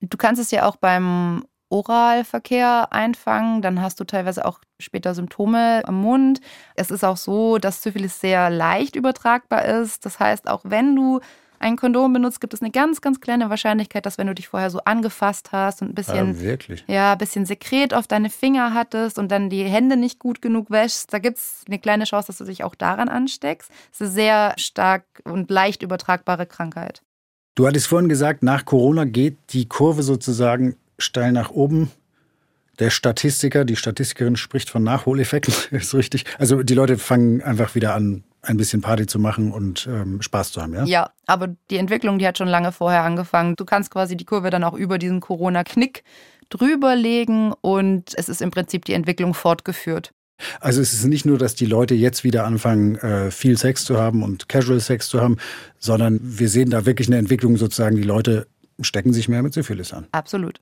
Du 0.00 0.16
kannst 0.16 0.40
es 0.40 0.50
ja 0.50 0.66
auch 0.66 0.76
beim 0.76 1.44
Oralverkehr 1.68 2.92
einfangen, 2.92 3.60
dann 3.60 3.82
hast 3.82 3.98
du 3.98 4.04
teilweise 4.04 4.44
auch 4.44 4.60
später 4.78 5.14
Symptome 5.14 5.82
am 5.86 6.00
Mund. 6.00 6.40
Es 6.76 6.90
ist 6.90 7.04
auch 7.04 7.16
so, 7.16 7.58
dass 7.58 7.82
Syphilis 7.82 8.20
sehr 8.20 8.50
leicht 8.50 8.94
übertragbar 8.94 9.64
ist. 9.64 10.06
Das 10.06 10.20
heißt, 10.20 10.48
auch 10.48 10.60
wenn 10.64 10.94
du 10.94 11.20
ein 11.58 11.76
Kondom 11.76 12.12
benutzt, 12.12 12.40
gibt 12.40 12.54
es 12.54 12.60
eine 12.60 12.70
ganz, 12.70 13.00
ganz 13.00 13.20
kleine 13.20 13.50
Wahrscheinlichkeit, 13.50 14.06
dass 14.06 14.18
wenn 14.18 14.26
du 14.26 14.34
dich 14.34 14.48
vorher 14.48 14.70
so 14.70 14.80
angefasst 14.84 15.52
hast 15.52 15.82
und 15.82 15.88
ein 15.88 15.94
bisschen, 15.94 16.34
ja, 16.34 16.40
wirklich? 16.40 16.84
ja, 16.86 17.12
ein 17.12 17.18
bisschen 17.18 17.46
Sekret 17.46 17.94
auf 17.94 18.06
deine 18.06 18.30
Finger 18.30 18.74
hattest 18.74 19.18
und 19.18 19.30
dann 19.32 19.50
die 19.50 19.64
Hände 19.64 19.96
nicht 19.96 20.18
gut 20.18 20.42
genug 20.42 20.70
wäschst, 20.70 21.12
da 21.12 21.18
gibt 21.18 21.38
es 21.38 21.64
eine 21.66 21.78
kleine 21.78 22.04
Chance, 22.04 22.28
dass 22.28 22.38
du 22.38 22.44
dich 22.44 22.62
auch 22.62 22.74
daran 22.74 23.08
ansteckst. 23.08 23.70
Es 23.90 24.00
ist 24.00 24.02
eine 24.02 24.10
sehr 24.10 24.54
stark 24.58 25.04
und 25.24 25.50
leicht 25.50 25.82
übertragbare 25.82 26.46
Krankheit. 26.46 27.02
Du 27.56 27.66
hattest 27.66 27.86
vorhin 27.86 28.10
gesagt, 28.10 28.42
nach 28.42 28.66
Corona 28.66 29.06
geht 29.06 29.38
die 29.50 29.66
Kurve 29.66 30.02
sozusagen 30.02 30.76
steil 30.98 31.32
nach 31.32 31.50
oben. 31.50 31.90
Der 32.78 32.90
Statistiker, 32.90 33.64
die 33.64 33.76
Statistikerin 33.76 34.36
spricht 34.36 34.68
von 34.68 34.82
Nachholeffekten, 34.82 35.54
ist 35.70 35.94
richtig. 35.94 36.26
Also 36.38 36.62
die 36.62 36.74
Leute 36.74 36.98
fangen 36.98 37.40
einfach 37.40 37.74
wieder 37.74 37.94
an, 37.94 38.24
ein 38.42 38.58
bisschen 38.58 38.82
Party 38.82 39.06
zu 39.06 39.18
machen 39.18 39.52
und 39.52 39.88
ähm, 39.90 40.20
Spaß 40.20 40.52
zu 40.52 40.60
haben, 40.60 40.74
ja? 40.74 40.84
Ja, 40.84 41.10
aber 41.26 41.56
die 41.70 41.78
Entwicklung, 41.78 42.18
die 42.18 42.26
hat 42.26 42.36
schon 42.36 42.46
lange 42.46 42.72
vorher 42.72 43.02
angefangen. 43.02 43.56
Du 43.56 43.64
kannst 43.64 43.90
quasi 43.90 44.18
die 44.18 44.26
Kurve 44.26 44.50
dann 44.50 44.62
auch 44.62 44.74
über 44.74 44.98
diesen 44.98 45.20
Corona-Knick 45.20 46.04
drüberlegen 46.50 47.54
und 47.62 48.12
es 48.16 48.28
ist 48.28 48.42
im 48.42 48.50
Prinzip 48.50 48.84
die 48.84 48.92
Entwicklung 48.92 49.32
fortgeführt. 49.32 50.12
Also 50.60 50.80
es 50.80 50.92
ist 50.92 51.04
nicht 51.04 51.24
nur, 51.24 51.38
dass 51.38 51.54
die 51.54 51.66
Leute 51.66 51.94
jetzt 51.94 52.24
wieder 52.24 52.44
anfangen, 52.44 52.96
äh, 52.96 53.30
viel 53.30 53.56
Sex 53.56 53.84
zu 53.84 53.98
haben 53.98 54.22
und 54.22 54.48
Casual 54.48 54.80
Sex 54.80 55.08
zu 55.08 55.20
haben, 55.20 55.36
sondern 55.78 56.20
wir 56.22 56.48
sehen 56.48 56.70
da 56.70 56.86
wirklich 56.86 57.08
eine 57.08 57.18
Entwicklung 57.18 57.56
sozusagen, 57.56 57.96
die 57.96 58.02
Leute 58.02 58.46
stecken 58.80 59.12
sich 59.12 59.28
mehr 59.28 59.42
mit 59.42 59.54
Syphilis 59.54 59.92
an. 59.92 60.06
Absolut. 60.12 60.60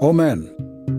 Oh 0.00 0.12
man, 0.12 0.48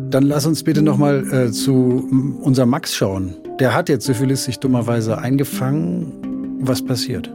dann 0.09 0.23
lass 0.23 0.45
uns 0.45 0.63
bitte 0.63 0.81
nochmal 0.81 1.25
äh, 1.31 1.51
zu 1.51 2.07
unserem 2.41 2.69
Max 2.69 2.93
schauen. 2.93 3.35
Der 3.59 3.73
hat 3.73 3.87
jetzt 3.87 4.05
Syphilis 4.05 4.43
sich 4.43 4.59
dummerweise 4.59 5.17
eingefangen. 5.17 6.57
Was 6.61 6.83
passiert? 6.83 7.33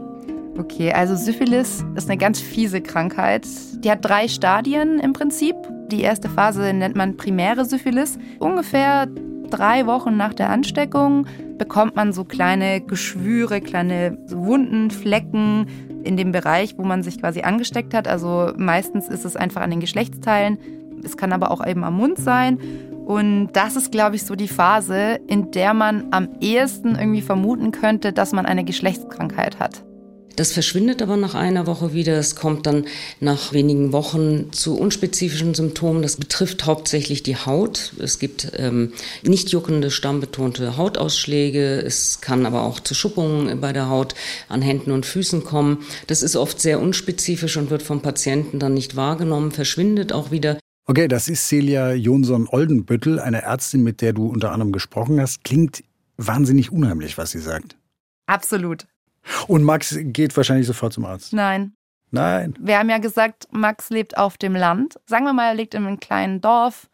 Okay, 0.57 0.93
also 0.93 1.17
Syphilis 1.17 1.85
ist 1.97 2.09
eine 2.09 2.17
ganz 2.17 2.41
fiese 2.41 2.81
Krankheit. 2.81 3.47
Die 3.85 3.91
hat 3.91 4.05
drei 4.05 4.29
Stadien 4.29 5.01
im 5.01 5.13
Prinzip. 5.13 5.57
Die 5.91 6.03
erste 6.03 6.29
Phase 6.29 6.73
nennt 6.73 6.95
man 6.95 7.17
primäre 7.17 7.65
Syphilis. 7.65 8.19
Ungefähr 8.39 9.09
drei 9.51 9.87
Wochen 9.87 10.17
nach 10.17 10.33
der 10.33 10.51
Ansteckung 10.51 11.27
bekommt 11.59 11.97
man 11.97 12.13
so 12.13 12.25
kleine 12.25 12.81
Geschwüre, 12.81 13.61
kleine 13.61 14.17
Wunden, 14.29 14.93
Flecken 14.93 15.67
in 16.05 16.17
dem 16.17 16.31
Bereich, 16.31 16.79
wo 16.79 16.85
man 16.85 17.03
sich 17.03 17.21
quasi 17.21 17.43
angesteckt 17.43 17.93
hat. 17.93 18.07
Also 18.07 18.53
meistens 18.57 19.09
ist 19.09 19.25
es 19.25 19.35
einfach 19.35 19.61
an 19.61 19.71
den 19.71 19.81
Geschlechtsteilen. 19.81 20.59
Es 21.05 21.17
kann 21.17 21.33
aber 21.33 21.51
auch 21.51 21.67
eben 21.67 21.83
am 21.83 21.97
Mund 21.97 22.19
sein. 22.19 22.59
Und 23.07 23.49
das 23.53 23.75
ist, 23.77 23.91
glaube 23.91 24.17
ich, 24.17 24.25
so 24.25 24.37
die 24.37 24.49
Phase, 24.49 25.19
in 25.27 25.51
der 25.51 25.75
man 25.75 26.07
am 26.13 26.29
ehesten 26.41 26.95
irgendwie 26.95 27.23
vermuten 27.23 27.73
könnte, 27.73 28.13
dass 28.13 28.33
man 28.33 28.47
eine 28.47 28.65
Geschlechtskrankheit 28.65 29.59
hat. 29.59 29.85
Das 30.37 30.53
verschwindet 30.53 31.01
aber 31.01 31.17
nach 31.17 31.35
einer 31.35 31.67
Woche 31.67 31.95
wieder. 31.95 32.19
Es 32.19 32.35
kommt 32.35 32.67
dann 32.67 32.87
nach 33.21 33.53
wenigen 33.53 33.93
Wochen 33.93 34.53
zu 34.53 34.77
unspezifischen 34.77 35.55
Symptomen. 35.55 36.03
Das 36.03 36.17
betrifft 36.17 36.67
hauptsächlich 36.67 37.23
die 37.23 37.37
Haut. 37.37 37.93
Es 37.99 38.19
gibt 38.19 38.53
ähm, 38.57 38.93
nicht 39.23 39.51
juckende, 39.51 39.91
stammbetonte 39.91 40.77
Hautausschläge. 40.77 41.81
Es 41.81 42.21
kann 42.21 42.47
aber 42.47 42.63
auch 42.63 42.81
zu 42.81 42.95
Schuppungen 42.95 43.61
bei 43.61 43.73
der 43.73 43.89
Haut 43.89 44.15
an 44.49 44.63
Händen 44.63 44.91
und 44.91 45.07
Füßen 45.07 45.45
kommen. 45.45 45.85
Das 46.09 46.23
ist 46.23 46.35
oft 46.35 46.61
sehr 46.61 46.81
unspezifisch 46.81 47.57
und 47.57 47.71
wird 47.71 47.83
vom 47.83 48.03
Patienten 48.03 48.59
dann 48.59 48.75
nicht 48.75 48.97
wahrgenommen, 48.97 49.53
verschwindet 49.53 50.13
auch 50.13 50.31
wieder. 50.31 50.59
Okay, 50.87 51.09
das 51.09 51.29
ist 51.29 51.49
Celia 51.49 51.95
Jonsson-Oldenbüttel, 51.95 53.19
eine 53.19 53.43
Ärztin, 53.43 53.83
mit 53.83 54.03
der 54.03 54.13
du 54.13 54.27
unter 54.27 54.53
anderem 54.53 54.73
gesprochen 54.73 55.21
hast. 55.21 55.43
Klingt 55.45 55.83
wahnsinnig 56.17 56.73
unheimlich, 56.73 57.17
was 57.17 57.31
sie 57.31 57.39
sagt. 57.39 57.77
Absolut. 58.27 58.87
Und 59.47 59.63
Max 59.65 59.97
geht 59.99 60.37
wahrscheinlich 60.37 60.67
sofort 60.67 60.93
zum 60.93 61.05
Arzt. 61.05 61.33
Nein. 61.33 61.75
Nein. 62.11 62.55
Wir 62.61 62.79
haben 62.79 62.89
ja 62.89 62.99
gesagt, 62.99 63.49
Max 63.51 63.91
lebt 63.91 64.17
auf 64.17 64.39
dem 64.39 64.55
Land. 64.55 65.01
Sagen 65.07 65.25
wir 65.25 65.33
mal, 65.33 65.49
er 65.49 65.55
lebt 65.55 65.75
in 65.75 65.87
einem 65.87 65.99
kleinen 65.99 66.41
Dorf 66.41 66.89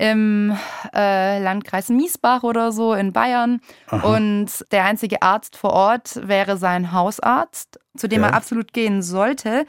im 0.00 0.56
äh, 0.94 1.42
Landkreis 1.42 1.90
Miesbach 1.90 2.42
oder 2.42 2.72
so 2.72 2.94
in 2.94 3.12
Bayern. 3.12 3.60
Aha. 3.88 4.16
Und 4.16 4.64
der 4.72 4.84
einzige 4.84 5.22
Arzt 5.22 5.56
vor 5.56 5.72
Ort 5.72 6.26
wäre 6.26 6.56
sein 6.56 6.92
Hausarzt, 6.92 7.78
zu 7.96 8.08
dem 8.08 8.22
ja. 8.22 8.28
er 8.28 8.34
absolut 8.34 8.72
gehen 8.72 9.02
sollte. 9.02 9.66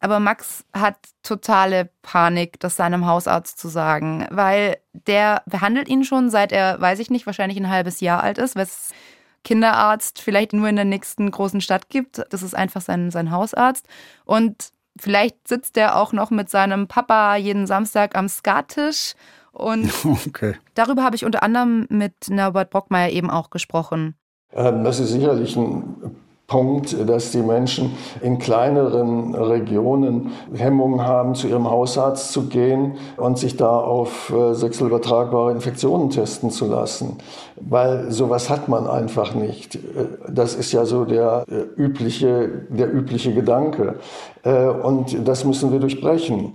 Aber 0.00 0.18
Max 0.18 0.64
hat 0.72 0.96
totale 1.22 1.90
Panik, 2.02 2.58
das 2.58 2.76
seinem 2.76 3.06
Hausarzt 3.06 3.58
zu 3.58 3.68
sagen, 3.68 4.26
weil 4.30 4.78
der 4.92 5.42
behandelt 5.46 5.88
ihn 5.88 6.04
schon 6.04 6.30
seit 6.30 6.52
er, 6.52 6.80
weiß 6.80 6.98
ich 6.98 7.10
nicht, 7.10 7.26
wahrscheinlich 7.26 7.58
ein 7.58 7.70
halbes 7.70 8.00
Jahr 8.00 8.22
alt 8.22 8.38
ist, 8.38 8.56
was 8.56 8.92
Kinderarzt 9.44 10.20
vielleicht 10.20 10.52
nur 10.52 10.68
in 10.68 10.76
der 10.76 10.84
nächsten 10.84 11.30
großen 11.30 11.60
Stadt 11.60 11.88
gibt. 11.88 12.22
Das 12.30 12.42
ist 12.42 12.54
einfach 12.54 12.80
sein, 12.80 13.10
sein 13.10 13.30
Hausarzt. 13.30 13.86
Und 14.24 14.70
vielleicht 14.98 15.48
sitzt 15.48 15.76
er 15.76 15.96
auch 15.96 16.12
noch 16.12 16.30
mit 16.30 16.50
seinem 16.50 16.88
Papa 16.88 17.36
jeden 17.36 17.66
Samstag 17.66 18.16
am 18.16 18.28
Skattisch. 18.28 19.14
Und 19.52 19.92
okay. 20.04 20.56
darüber 20.74 21.02
habe 21.02 21.16
ich 21.16 21.24
unter 21.24 21.42
anderem 21.42 21.86
mit 21.88 22.28
Norbert 22.28 22.70
Brockmeier 22.70 23.10
eben 23.10 23.30
auch 23.30 23.50
gesprochen. 23.50 24.14
Ähm, 24.52 24.84
das 24.84 25.00
ist 25.00 25.10
sicherlich 25.10 25.56
ein 25.56 26.16
Punkt, 26.50 26.96
dass 27.08 27.30
die 27.30 27.42
Menschen 27.42 27.92
in 28.20 28.40
kleineren 28.40 29.36
Regionen 29.36 30.32
Hemmungen 30.52 31.00
haben, 31.00 31.36
zu 31.36 31.46
ihrem 31.46 31.70
Hausarzt 31.70 32.32
zu 32.32 32.48
gehen 32.48 32.96
und 33.16 33.38
sich 33.38 33.56
da 33.56 33.70
auf 33.70 34.30
äh, 34.30 34.52
sexuell 34.54 34.90
übertragbare 34.90 35.52
Infektionen 35.52 36.10
testen 36.10 36.50
zu 36.50 36.66
lassen. 36.66 37.18
Weil 37.54 38.10
sowas 38.10 38.50
hat 38.50 38.68
man 38.68 38.88
einfach 38.88 39.34
nicht. 39.34 39.76
Äh, 39.76 39.78
das 40.28 40.56
ist 40.56 40.72
ja 40.72 40.84
so 40.84 41.04
der 41.04 41.44
äh, 41.48 41.80
übliche, 41.80 42.66
der 42.68 42.92
übliche 42.92 43.32
Gedanke. 43.32 44.00
Und 44.42 45.28
das 45.28 45.44
müssen 45.44 45.70
wir 45.70 45.80
durchbrechen. 45.80 46.54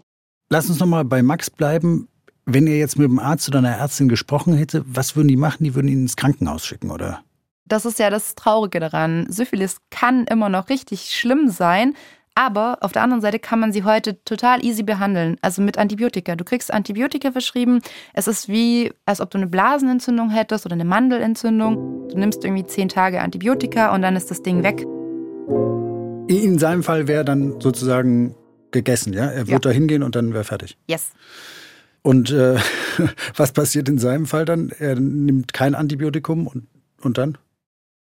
Lass 0.49 0.69
uns 0.69 0.79
nochmal 0.79 1.05
bei 1.05 1.21
Max 1.21 1.51
bleiben. 1.51 2.07
Wenn 2.45 2.65
er 2.65 2.77
jetzt 2.77 2.97
mit 2.97 3.07
dem 3.07 3.19
Arzt 3.19 3.47
oder 3.47 3.59
einer 3.59 3.77
Ärztin 3.77 4.09
gesprochen 4.09 4.55
hätte, 4.55 4.83
was 4.87 5.15
würden 5.15 5.27
die 5.27 5.37
machen? 5.37 5.63
Die 5.63 5.75
würden 5.75 5.87
ihn 5.87 6.01
ins 6.01 6.15
Krankenhaus 6.15 6.65
schicken, 6.65 6.89
oder? 6.89 7.21
Das 7.65 7.85
ist 7.85 7.99
ja 7.99 8.09
das 8.09 8.35
Traurige 8.35 8.79
daran. 8.79 9.25
Syphilis 9.29 9.77
kann 9.89 10.25
immer 10.25 10.49
noch 10.49 10.69
richtig 10.69 11.09
schlimm 11.11 11.49
sein, 11.49 11.95
aber 12.35 12.79
auf 12.81 12.91
der 12.91 13.01
anderen 13.01 13.21
Seite 13.21 13.39
kann 13.39 13.59
man 13.59 13.71
sie 13.71 13.83
heute 13.83 14.23
total 14.25 14.63
easy 14.63 14.83
behandeln, 14.83 15.37
also 15.41 15.61
mit 15.61 15.77
Antibiotika. 15.77 16.35
Du 16.35 16.43
kriegst 16.43 16.71
Antibiotika 16.71 17.31
verschrieben. 17.31 17.79
Es 18.13 18.27
ist 18.27 18.49
wie, 18.49 18.91
als 19.05 19.21
ob 19.21 19.31
du 19.31 19.37
eine 19.37 19.47
Blasenentzündung 19.47 20.29
hättest 20.29 20.65
oder 20.65 20.73
eine 20.73 20.85
Mandelentzündung. 20.85 22.09
Du 22.09 22.17
nimmst 22.17 22.43
irgendwie 22.43 22.65
zehn 22.65 22.89
Tage 22.89 23.21
Antibiotika 23.21 23.95
und 23.95 24.01
dann 24.01 24.15
ist 24.17 24.29
das 24.29 24.43
Ding 24.43 24.63
weg. 24.63 24.81
In 26.27 26.59
seinem 26.59 26.83
Fall 26.83 27.07
wäre 27.07 27.23
dann 27.23 27.61
sozusagen 27.61 28.35
gegessen, 28.71 29.13
ja? 29.13 29.27
Er 29.27 29.47
wird 29.47 29.49
ja. 29.49 29.59
da 29.59 29.69
hingehen 29.69 30.03
und 30.03 30.15
dann 30.15 30.33
wäre 30.33 30.43
fertig. 30.43 30.77
Yes. 30.87 31.11
Und 32.01 32.31
äh, 32.31 32.57
was 33.35 33.53
passiert 33.53 33.87
in 33.87 33.97
seinem 33.97 34.25
Fall 34.25 34.43
dann? 34.43 34.71
Er 34.77 34.99
nimmt 34.99 35.53
kein 35.53 35.73
Antibiotikum 35.73 36.47
und, 36.47 36.67
und 37.01 37.17
dann? 37.17 37.37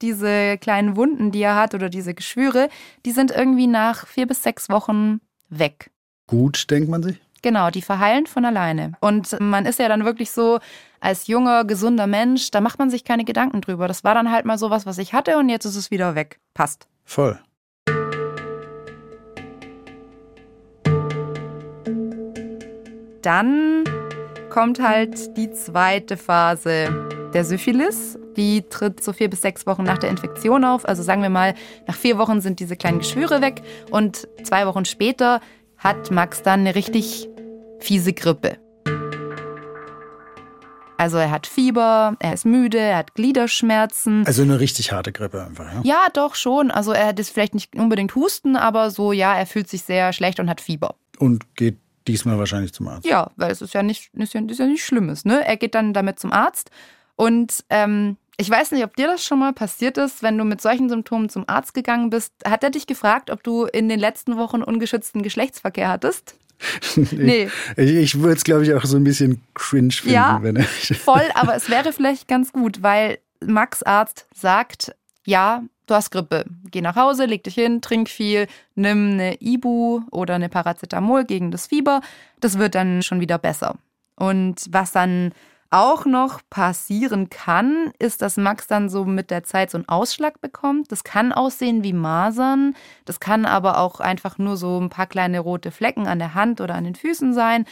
Diese 0.02 0.58
kleinen 0.58 0.96
Wunden, 0.96 1.30
die 1.30 1.42
er 1.42 1.56
hat 1.56 1.74
oder 1.74 1.88
diese 1.88 2.14
Geschwüre, 2.14 2.68
die 3.04 3.12
sind 3.12 3.30
irgendwie 3.30 3.66
nach 3.66 4.06
vier 4.06 4.26
bis 4.26 4.42
sechs 4.42 4.68
Wochen 4.68 5.20
weg. 5.48 5.90
Gut, 6.26 6.70
denkt 6.70 6.88
man 6.88 7.02
sich? 7.02 7.20
Genau, 7.42 7.70
die 7.70 7.82
verheilen 7.82 8.26
von 8.26 8.44
alleine. 8.44 8.92
Und 9.00 9.38
man 9.40 9.66
ist 9.66 9.78
ja 9.78 9.88
dann 9.88 10.04
wirklich 10.04 10.30
so, 10.30 10.58
als 11.00 11.28
junger, 11.28 11.64
gesunder 11.64 12.06
Mensch, 12.06 12.50
da 12.50 12.60
macht 12.60 12.78
man 12.78 12.90
sich 12.90 13.04
keine 13.04 13.24
Gedanken 13.24 13.60
drüber. 13.60 13.86
Das 13.86 14.02
war 14.02 14.14
dann 14.14 14.32
halt 14.32 14.44
mal 14.44 14.58
sowas, 14.58 14.86
was 14.86 14.98
ich 14.98 15.12
hatte 15.12 15.38
und 15.38 15.48
jetzt 15.48 15.64
ist 15.64 15.76
es 15.76 15.90
wieder 15.90 16.14
weg. 16.14 16.40
Passt. 16.54 16.88
Voll. 17.04 17.38
Dann 23.22 23.84
kommt 24.50 24.80
halt 24.80 25.36
die 25.36 25.50
zweite 25.52 26.16
Phase 26.16 27.28
der 27.34 27.44
Syphilis. 27.44 28.18
Die 28.36 28.62
tritt 28.68 29.02
so 29.02 29.12
vier 29.12 29.30
bis 29.30 29.42
sechs 29.42 29.66
Wochen 29.66 29.82
nach 29.82 29.98
der 29.98 30.10
Infektion 30.10 30.64
auf. 30.64 30.86
Also 30.86 31.02
sagen 31.02 31.22
wir 31.22 31.30
mal, 31.30 31.54
nach 31.86 31.96
vier 31.96 32.18
Wochen 32.18 32.40
sind 32.40 32.60
diese 32.60 32.76
kleinen 32.76 32.98
Geschwüre 32.98 33.40
weg 33.40 33.62
und 33.90 34.28
zwei 34.44 34.66
Wochen 34.66 34.84
später 34.84 35.40
hat 35.78 36.10
Max 36.10 36.42
dann 36.42 36.60
eine 36.60 36.74
richtig 36.74 37.28
fiese 37.80 38.12
Grippe. 38.12 38.58
Also 40.98 41.18
er 41.18 41.30
hat 41.30 41.46
Fieber, 41.46 42.16
er 42.20 42.32
ist 42.32 42.46
müde, 42.46 42.78
er 42.78 42.96
hat 42.98 43.14
Gliederschmerzen. 43.14 44.26
Also 44.26 44.42
eine 44.42 44.60
richtig 44.60 44.92
harte 44.92 45.12
Grippe 45.12 45.44
einfach, 45.44 45.70
ja? 45.72 45.80
Ja, 45.84 46.06
doch 46.12 46.34
schon. 46.34 46.70
Also 46.70 46.92
er 46.92 47.08
hat 47.08 47.18
jetzt 47.18 47.30
vielleicht 47.30 47.54
nicht 47.54 47.76
unbedingt 47.76 48.14
Husten, 48.14 48.56
aber 48.56 48.90
so, 48.90 49.12
ja, 49.12 49.34
er 49.34 49.46
fühlt 49.46 49.68
sich 49.68 49.82
sehr 49.82 50.12
schlecht 50.12 50.40
und 50.40 50.48
hat 50.48 50.60
Fieber. 50.60 50.94
Und 51.18 51.54
geht 51.54 51.78
diesmal 52.08 52.38
wahrscheinlich 52.38 52.72
zum 52.72 52.88
Arzt. 52.88 53.06
Ja, 53.06 53.30
weil 53.36 53.50
es 53.50 53.60
ist 53.60 53.74
ja 53.74 53.82
nicht, 53.82 54.10
ist 54.14 54.32
ja, 54.32 54.40
ist 54.40 54.58
ja 54.58 54.66
nicht 54.66 54.84
Schlimmes. 54.84 55.24
Ne? 55.24 55.46
Er 55.46 55.56
geht 55.56 55.74
dann 55.74 55.92
damit 55.92 56.18
zum 56.18 56.32
Arzt 56.32 56.70
und 57.16 57.64
ähm, 57.68 58.16
ich 58.38 58.50
weiß 58.50 58.72
nicht, 58.72 58.84
ob 58.84 58.94
dir 58.96 59.06
das 59.06 59.24
schon 59.24 59.38
mal 59.38 59.52
passiert 59.52 59.96
ist, 59.98 60.22
wenn 60.22 60.36
du 60.36 60.44
mit 60.44 60.60
solchen 60.60 60.88
Symptomen 60.88 61.28
zum 61.28 61.44
Arzt 61.48 61.72
gegangen 61.74 62.10
bist. 62.10 62.32
Hat 62.44 62.62
er 62.62 62.70
dich 62.70 62.86
gefragt, 62.86 63.30
ob 63.30 63.42
du 63.42 63.64
in 63.64 63.88
den 63.88 63.98
letzten 63.98 64.36
Wochen 64.36 64.62
ungeschützten 64.62 65.22
Geschlechtsverkehr 65.22 65.88
hattest? 65.88 66.36
nee. 66.96 67.48
Ich, 67.76 67.90
ich 67.90 68.20
würde 68.20 68.36
es, 68.36 68.44
glaube 68.44 68.64
ich, 68.64 68.74
auch 68.74 68.84
so 68.84 68.96
ein 68.96 69.04
bisschen 69.04 69.42
cringe 69.54 69.92
finden. 69.92 70.14
Ja, 70.14 70.38
wenn 70.42 70.56
er 70.56 70.64
voll, 70.64 71.24
aber 71.34 71.54
es 71.54 71.70
wäre 71.70 71.92
vielleicht 71.92 72.28
ganz 72.28 72.52
gut, 72.52 72.82
weil 72.82 73.18
Max 73.44 73.82
Arzt 73.82 74.26
sagt, 74.34 74.94
ja, 75.24 75.62
du 75.86 75.94
hast 75.94 76.10
Grippe. 76.10 76.44
Geh 76.70 76.80
nach 76.80 76.96
Hause, 76.96 77.26
leg 77.26 77.42
dich 77.44 77.54
hin, 77.54 77.80
trink 77.80 78.08
viel, 78.08 78.48
nimm 78.74 79.12
eine 79.12 79.40
Ibu 79.40 80.02
oder 80.10 80.34
eine 80.34 80.48
Paracetamol 80.48 81.24
gegen 81.24 81.50
das 81.50 81.66
Fieber. 81.66 82.00
Das 82.40 82.58
wird 82.58 82.74
dann 82.74 83.02
schon 83.02 83.20
wieder 83.20 83.38
besser. 83.38 83.76
Und 84.16 84.66
was 84.70 84.92
dann 84.92 85.32
auch 85.70 86.04
noch 86.04 86.40
passieren 86.50 87.30
kann, 87.30 87.92
ist, 87.98 88.22
dass 88.22 88.36
Max 88.36 88.66
dann 88.66 88.88
so 88.88 89.04
mit 89.04 89.30
der 89.30 89.44
Zeit 89.44 89.70
so 89.70 89.78
einen 89.78 89.88
Ausschlag 89.88 90.40
bekommt. 90.40 90.92
Das 90.92 91.04
kann 91.04 91.32
aussehen 91.32 91.82
wie 91.82 91.92
Masern, 91.92 92.74
das 93.04 93.20
kann 93.20 93.46
aber 93.46 93.78
auch 93.78 94.00
einfach 94.00 94.38
nur 94.38 94.56
so 94.56 94.80
ein 94.80 94.90
paar 94.90 95.06
kleine 95.06 95.40
rote 95.40 95.70
Flecken 95.70 96.06
an 96.06 96.18
der 96.18 96.34
Hand 96.34 96.60
oder 96.60 96.74
an 96.74 96.84
den 96.84 96.94
Füßen 96.94 97.34
sein. 97.34 97.64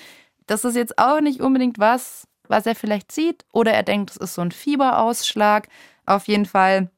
Das 0.46 0.64
ist 0.64 0.76
jetzt 0.76 0.98
auch 0.98 1.20
nicht 1.20 1.40
unbedingt 1.40 1.78
was, 1.78 2.26
was 2.48 2.66
er 2.66 2.74
vielleicht 2.74 3.12
sieht 3.12 3.44
oder 3.52 3.72
er 3.72 3.82
denkt, 3.82 4.10
es 4.10 4.16
ist 4.16 4.34
so 4.34 4.42
ein 4.42 4.52
Fieberausschlag. 4.52 5.68
Auf 6.06 6.28
jeden 6.28 6.46
Fall 6.46 6.90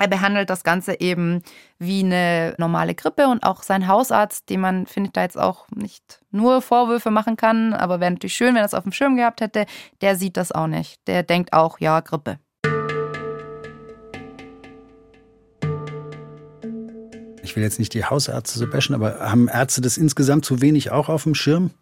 er 0.00 0.08
behandelt 0.08 0.48
das 0.48 0.64
Ganze 0.64 0.98
eben 0.98 1.42
wie 1.78 2.02
eine 2.02 2.54
normale 2.56 2.94
Grippe 2.94 3.28
und 3.28 3.42
auch 3.42 3.62
sein 3.62 3.86
Hausarzt, 3.86 4.48
dem 4.48 4.62
man, 4.62 4.86
finde 4.86 5.08
ich, 5.08 5.12
da 5.12 5.20
jetzt 5.20 5.38
auch 5.38 5.68
nicht 5.68 6.22
nur 6.30 6.62
Vorwürfe 6.62 7.10
machen 7.10 7.36
kann, 7.36 7.74
aber 7.74 8.00
wäre 8.00 8.10
natürlich 8.10 8.34
schön, 8.34 8.54
wenn 8.54 8.62
er 8.62 8.64
es 8.64 8.72
auf 8.72 8.84
dem 8.84 8.92
Schirm 8.92 9.16
gehabt 9.16 9.42
hätte, 9.42 9.66
der 10.00 10.16
sieht 10.16 10.38
das 10.38 10.52
auch 10.52 10.68
nicht. 10.68 11.06
Der 11.06 11.22
denkt 11.22 11.52
auch, 11.52 11.80
ja, 11.80 12.00
Grippe. 12.00 12.38
Ich 17.42 17.54
will 17.54 17.62
jetzt 17.62 17.78
nicht 17.78 17.92
die 17.92 18.06
Hausärzte 18.06 18.58
so 18.58 18.66
bashen, 18.70 18.94
aber 18.94 19.20
haben 19.20 19.48
Ärzte 19.48 19.82
das 19.82 19.98
insgesamt 19.98 20.46
zu 20.46 20.62
wenig 20.62 20.90
auch 20.90 21.10
auf 21.10 21.24
dem 21.24 21.34
Schirm? 21.34 21.72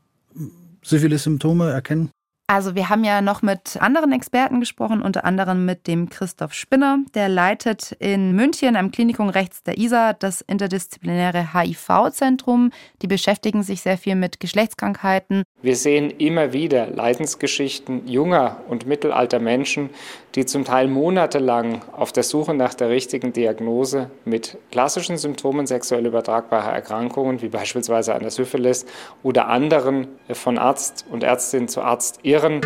Syphilis-Symptome 0.83 1.71
erkennen? 1.71 2.11
Also 2.51 2.75
wir 2.75 2.89
haben 2.89 3.05
ja 3.05 3.21
noch 3.21 3.43
mit 3.43 3.77
anderen 3.79 4.11
Experten 4.11 4.59
gesprochen, 4.59 5.03
unter 5.03 5.27
anderem 5.27 5.67
mit 5.67 5.87
dem 5.87 6.09
Christoph 6.09 6.55
Spinner. 6.55 7.01
Der 7.15 7.29
leitet 7.29 7.93
in 7.99 8.33
München 8.33 8.75
am 8.75 8.91
Klinikum 8.91 9.29
rechts 9.29 9.63
der 9.65 9.77
ISA 9.77 10.15
das 10.15 10.41
interdisziplinäre 10.41 11.53
HIV-Zentrum. 11.53 12.71
Die 13.03 13.07
beschäftigen 13.07 13.63
sich 13.63 13.83
sehr 13.83 13.99
viel 13.99 14.15
mit 14.15 14.41
Geschlechtskrankheiten. 14.41 15.43
Wir 15.61 15.77
sehen 15.77 16.11
immer 16.11 16.55
wieder 16.55 16.87
Leidensgeschichten 16.87 18.09
junger 18.09 18.63
und 18.67 18.87
mittelalter 18.87 19.41
Menschen, 19.41 19.91
die 20.35 20.45
zum 20.45 20.65
Teil 20.65 20.89
monatelang 20.89 21.83
auf 21.93 22.13
der 22.13 22.23
Suche 22.23 22.55
nach 22.55 22.75
der 22.75 22.91
richtigen 22.91 23.33
Diagnose 23.33 24.11
mit 24.25 24.59
klassischen 24.71 25.17
Symptomen 25.17 25.67
sexuell 25.67 26.07
übertragbarer 26.07 26.73
Erkrankungen, 26.73 27.41
wie 27.43 27.49
beispielsweise 27.49 28.15
einer 28.15 28.31
Syphilis 28.31 28.87
oder 29.23 29.49
anderen 29.49 30.09
von 30.33 30.59
Arzt 30.59 31.07
und 31.11 31.23
Ärztin 31.23 31.69
zu 31.69 31.83
Arzt 31.83 32.21
irren? 32.23 32.61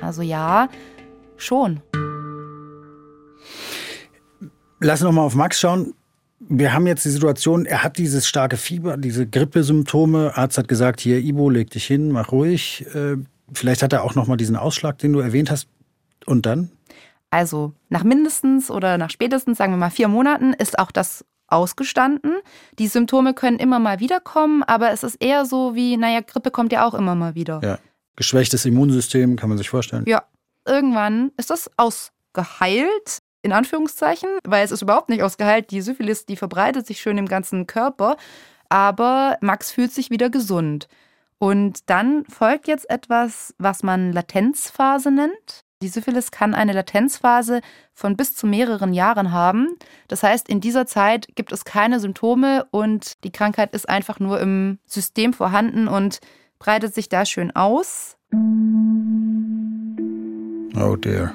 Also 0.00 0.22
ja, 0.22 0.68
schon. 1.36 1.80
Lass 4.80 5.00
noch 5.02 5.12
mal 5.12 5.22
auf 5.22 5.34
Max 5.34 5.60
schauen. 5.60 5.94
Wir 6.40 6.74
haben 6.74 6.86
jetzt 6.86 7.04
die 7.04 7.10
Situation, 7.10 7.64
er 7.64 7.82
hat 7.82 7.96
dieses 7.96 8.26
starke 8.26 8.56
Fieber, 8.58 8.98
diese 8.98 9.26
Grippesymptome. 9.26 10.36
Arzt 10.36 10.58
hat 10.58 10.68
gesagt, 10.68 11.00
hier 11.00 11.18
Ibo, 11.18 11.48
leg 11.48 11.70
dich 11.70 11.86
hin, 11.86 12.10
mach 12.10 12.32
ruhig. 12.32 12.84
Äh, 12.94 13.16
vielleicht 13.52 13.82
hat 13.82 13.94
er 13.94 14.04
auch 14.04 14.14
noch 14.14 14.26
mal 14.26 14.36
diesen 14.36 14.56
Ausschlag, 14.56 14.98
den 14.98 15.12
du 15.14 15.20
erwähnt 15.20 15.50
hast. 15.50 15.68
Und 16.26 16.46
dann? 16.46 16.70
Also 17.30 17.72
nach 17.88 18.04
mindestens 18.04 18.70
oder 18.70 18.96
nach 18.98 19.10
spätestens, 19.10 19.58
sagen 19.58 19.72
wir 19.72 19.76
mal 19.76 19.90
vier 19.90 20.08
Monaten, 20.08 20.52
ist 20.52 20.78
auch 20.78 20.90
das 20.90 21.24
ausgestanden. 21.48 22.32
Die 22.78 22.88
Symptome 22.88 23.34
können 23.34 23.58
immer 23.58 23.78
mal 23.78 24.00
wiederkommen, 24.00 24.62
aber 24.62 24.90
es 24.92 25.02
ist 25.02 25.16
eher 25.16 25.44
so 25.44 25.74
wie, 25.74 25.96
naja, 25.96 26.20
Grippe 26.20 26.50
kommt 26.50 26.72
ja 26.72 26.86
auch 26.86 26.94
immer 26.94 27.14
mal 27.14 27.34
wieder. 27.34 27.60
Ja. 27.62 27.78
Geschwächtes 28.16 28.64
Immunsystem, 28.64 29.36
kann 29.36 29.48
man 29.48 29.58
sich 29.58 29.68
vorstellen. 29.68 30.04
Ja, 30.06 30.22
irgendwann 30.66 31.32
ist 31.36 31.50
das 31.50 31.70
ausgeheilt, 31.76 33.18
in 33.42 33.52
Anführungszeichen, 33.52 34.28
weil 34.44 34.64
es 34.64 34.70
ist 34.70 34.82
überhaupt 34.82 35.08
nicht 35.08 35.22
ausgeheilt. 35.22 35.70
Die 35.70 35.80
Syphilis, 35.80 36.24
die 36.26 36.36
verbreitet 36.36 36.86
sich 36.86 37.00
schön 37.00 37.18
im 37.18 37.26
ganzen 37.26 37.66
Körper, 37.66 38.16
aber 38.68 39.36
Max 39.40 39.70
fühlt 39.70 39.92
sich 39.92 40.10
wieder 40.10 40.30
gesund. 40.30 40.88
Und 41.38 41.90
dann 41.90 42.24
folgt 42.26 42.68
jetzt 42.68 42.88
etwas, 42.88 43.54
was 43.58 43.82
man 43.82 44.12
Latenzphase 44.12 45.10
nennt. 45.10 45.64
Die 45.82 45.88
Syphilis 45.88 46.30
kann 46.30 46.54
eine 46.54 46.72
Latenzphase 46.72 47.60
von 47.92 48.16
bis 48.16 48.34
zu 48.34 48.46
mehreren 48.46 48.94
Jahren 48.94 49.32
haben. 49.32 49.76
Das 50.08 50.22
heißt, 50.22 50.48
in 50.48 50.60
dieser 50.60 50.86
Zeit 50.86 51.28
gibt 51.34 51.52
es 51.52 51.64
keine 51.64 52.00
Symptome 52.00 52.66
und 52.70 53.22
die 53.24 53.32
Krankheit 53.32 53.74
ist 53.74 53.88
einfach 53.88 54.20
nur 54.20 54.40
im 54.40 54.78
System 54.86 55.32
vorhanden 55.32 55.88
und 55.88 56.20
breitet 56.58 56.94
sich 56.94 57.08
da 57.08 57.26
schön 57.26 57.54
aus. 57.54 58.16
Oh 60.76 60.96
dear. 60.96 61.34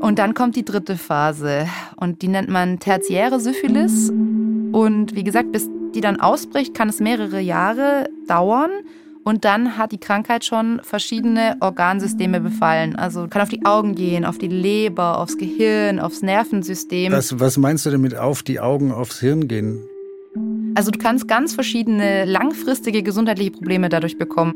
Und 0.00 0.18
dann 0.18 0.34
kommt 0.34 0.56
die 0.56 0.64
dritte 0.64 0.96
Phase 0.96 1.68
und 1.96 2.22
die 2.22 2.28
nennt 2.28 2.48
man 2.48 2.80
tertiäre 2.80 3.38
Syphilis. 3.38 4.10
Und 4.10 5.14
wie 5.14 5.22
gesagt, 5.22 5.52
bis 5.52 5.68
die 5.94 6.00
dann 6.00 6.20
ausbricht, 6.20 6.74
kann 6.74 6.88
es 6.88 6.98
mehrere 6.98 7.38
Jahre 7.40 8.08
dauern. 8.26 8.70
Und 9.24 9.44
dann 9.44 9.78
hat 9.78 9.92
die 9.92 9.98
Krankheit 9.98 10.44
schon 10.44 10.80
verschiedene 10.82 11.56
Organsysteme 11.60 12.40
befallen. 12.40 12.96
Also 12.96 13.28
kann 13.28 13.42
auf 13.42 13.48
die 13.48 13.64
Augen 13.64 13.94
gehen, 13.94 14.24
auf 14.24 14.38
die 14.38 14.48
Leber, 14.48 15.18
aufs 15.18 15.38
Gehirn, 15.38 16.00
aufs 16.00 16.22
Nervensystem. 16.22 17.12
Was, 17.12 17.38
was 17.38 17.56
meinst 17.56 17.86
du 17.86 17.90
damit 17.90 18.16
auf 18.16 18.42
die 18.42 18.58
Augen, 18.58 18.90
aufs 18.90 19.20
Hirn 19.20 19.46
gehen? 19.46 19.80
Also 20.74 20.90
du 20.90 20.98
kannst 20.98 21.28
ganz 21.28 21.54
verschiedene 21.54 22.24
langfristige 22.24 23.02
gesundheitliche 23.02 23.52
Probleme 23.52 23.88
dadurch 23.88 24.18
bekommen. 24.18 24.54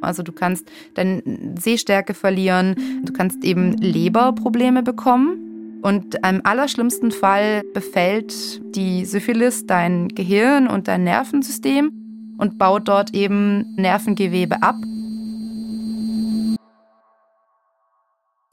Also 0.00 0.22
du 0.22 0.32
kannst 0.32 0.68
deine 0.94 1.22
Sehstärke 1.58 2.14
verlieren, 2.14 2.76
du 3.04 3.12
kannst 3.12 3.44
eben 3.44 3.72
Leberprobleme 3.74 4.82
bekommen. 4.82 5.80
Und 5.82 6.16
im 6.26 6.40
allerschlimmsten 6.44 7.12
Fall 7.12 7.62
befällt 7.72 8.34
die 8.74 9.04
Syphilis 9.04 9.64
dein 9.66 10.08
Gehirn 10.08 10.66
und 10.66 10.88
dein 10.88 11.04
Nervensystem 11.04 11.97
und 12.38 12.56
baut 12.58 12.88
dort 12.88 13.14
eben 13.14 13.74
Nervengewebe 13.76 14.62
ab. 14.62 14.76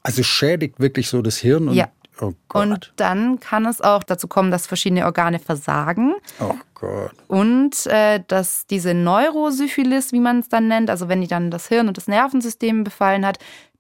Also 0.04 0.22
schädigt 0.22 0.80
wirklich 0.80 1.08
so 1.08 1.22
das 1.22 1.38
Hirn 1.38 1.70
und 1.70 1.76
ja. 1.76 1.88
Oh 2.22 2.34
und 2.54 2.94
dann 2.96 3.42
kann 3.42 3.66
es 3.66 3.82
auch 3.82 4.02
dazu 4.02 4.30
kommen, 4.30 4.50
dass 4.50 4.68
verschiedene 4.68 5.04
Organe 5.04 5.38
versagen. 5.38 6.16
Oh 6.40 6.54
Gott. 6.74 7.12
Und 7.28 7.86
äh, 7.88 8.22
dass 8.26 8.68
diese 8.68 8.94
Neurosyphilis, 8.94 10.14
wie 10.14 10.22
man 10.22 10.40
es 10.40 10.48
dann 10.48 10.70
nennt, 10.70 10.90
also 10.90 11.10
wenn 11.10 11.20
die 11.20 11.28
dann 11.28 11.52
das 11.52 11.68
Hirn 11.68 11.90
und 11.90 11.98
das 11.98 12.08
Nervensystem 12.08 12.86
befallen 12.86 13.26
hat, 13.26 13.40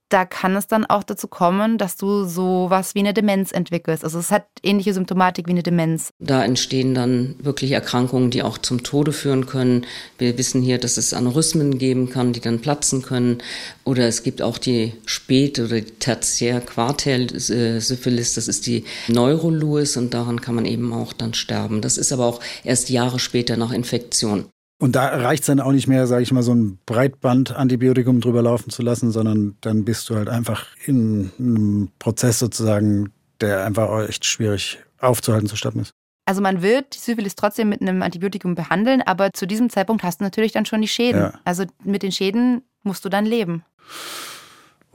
da 0.09 0.25
kann 0.25 0.55
es 0.55 0.67
dann 0.67 0.85
auch 0.85 1.03
dazu 1.03 1.27
kommen, 1.27 1.77
dass 1.77 1.97
du 1.97 2.23
sowas 2.25 2.95
wie 2.95 2.99
eine 2.99 3.13
Demenz 3.13 3.51
entwickelst. 3.51 4.03
Also 4.03 4.17
es 4.19 4.31
hat 4.31 4.45
ähnliche 4.61 4.93
Symptomatik 4.93 5.47
wie 5.47 5.51
eine 5.51 5.63
Demenz. 5.63 6.11
Da 6.19 6.43
entstehen 6.43 6.93
dann 6.93 7.35
wirklich 7.39 7.71
Erkrankungen, 7.71 8.29
die 8.29 8.43
auch 8.43 8.59
zum 8.59 8.83
Tode 8.83 9.13
führen 9.13 9.47
können. 9.47 9.85
Wir 10.17 10.37
wissen 10.37 10.61
hier, 10.61 10.77
dass 10.77 10.97
es 10.97 11.13
Aneurysmen 11.13 11.79
geben 11.79 12.09
kann, 12.09 12.33
die 12.33 12.41
dann 12.41 12.59
platzen 12.61 13.01
können. 13.01 13.39
Oder 13.83 14.07
es 14.07 14.23
gibt 14.23 14.41
auch 14.41 14.57
die 14.57 14.93
Spät- 15.05 15.59
oder 15.59 15.83
Tertiär-Quartär-Syphilis, 15.83 18.35
das 18.35 18.47
ist 18.47 18.67
die 18.67 18.85
Neuroluis 19.07 19.97
und 19.97 20.13
daran 20.13 20.39
kann 20.41 20.55
man 20.55 20.65
eben 20.65 20.93
auch 20.93 21.11
dann 21.13 21.33
sterben. 21.33 21.81
Das 21.81 21.97
ist 21.97 22.13
aber 22.13 22.25
auch 22.25 22.39
erst 22.63 22.89
Jahre 22.89 23.19
später 23.19 23.57
nach 23.57 23.71
Infektion. 23.71 24.45
Und 24.77 24.95
da 24.95 25.07
reicht 25.07 25.43
es 25.43 25.47
dann 25.47 25.61
auch 25.61 25.71
nicht 25.71 25.87
mehr, 25.87 26.05
sage 26.05 26.23
ich 26.23 26.31
mal, 26.31 26.43
so 26.43 26.53
ein 26.53 26.79
Breitband-Antibiotikum 26.85 28.19
drüber 28.19 28.41
laufen 28.41 28.69
zu 28.69 28.81
lassen, 28.81 29.11
sondern 29.11 29.55
dann 29.61 29.85
bist 29.85 30.09
du 30.09 30.15
halt 30.15 30.27
einfach 30.27 30.65
in 30.85 31.31
einem 31.39 31.89
Prozess 31.97 32.39
sozusagen, 32.39 33.13
der 33.39 33.65
einfach 33.65 34.09
echt 34.09 34.25
schwierig 34.25 34.79
aufzuhalten 34.99 35.47
zu 35.47 35.55
stoppen 35.55 35.81
ist. 35.81 35.91
Also 36.25 36.41
man 36.41 36.61
wird 36.61 36.95
die 36.95 36.99
Syphilis 36.99 37.35
trotzdem 37.35 37.69
mit 37.69 37.81
einem 37.81 38.01
Antibiotikum 38.01 38.55
behandeln, 38.55 39.01
aber 39.01 39.31
zu 39.31 39.45
diesem 39.45 39.69
Zeitpunkt 39.69 40.03
hast 40.03 40.19
du 40.19 40.23
natürlich 40.23 40.51
dann 40.51 40.65
schon 40.65 40.81
die 40.81 40.87
Schäden. 40.87 41.21
Ja. 41.21 41.33
Also 41.45 41.65
mit 41.83 42.03
den 42.03 42.11
Schäden 42.11 42.63
musst 42.83 43.05
du 43.05 43.09
dann 43.09 43.25
leben. 43.25 43.63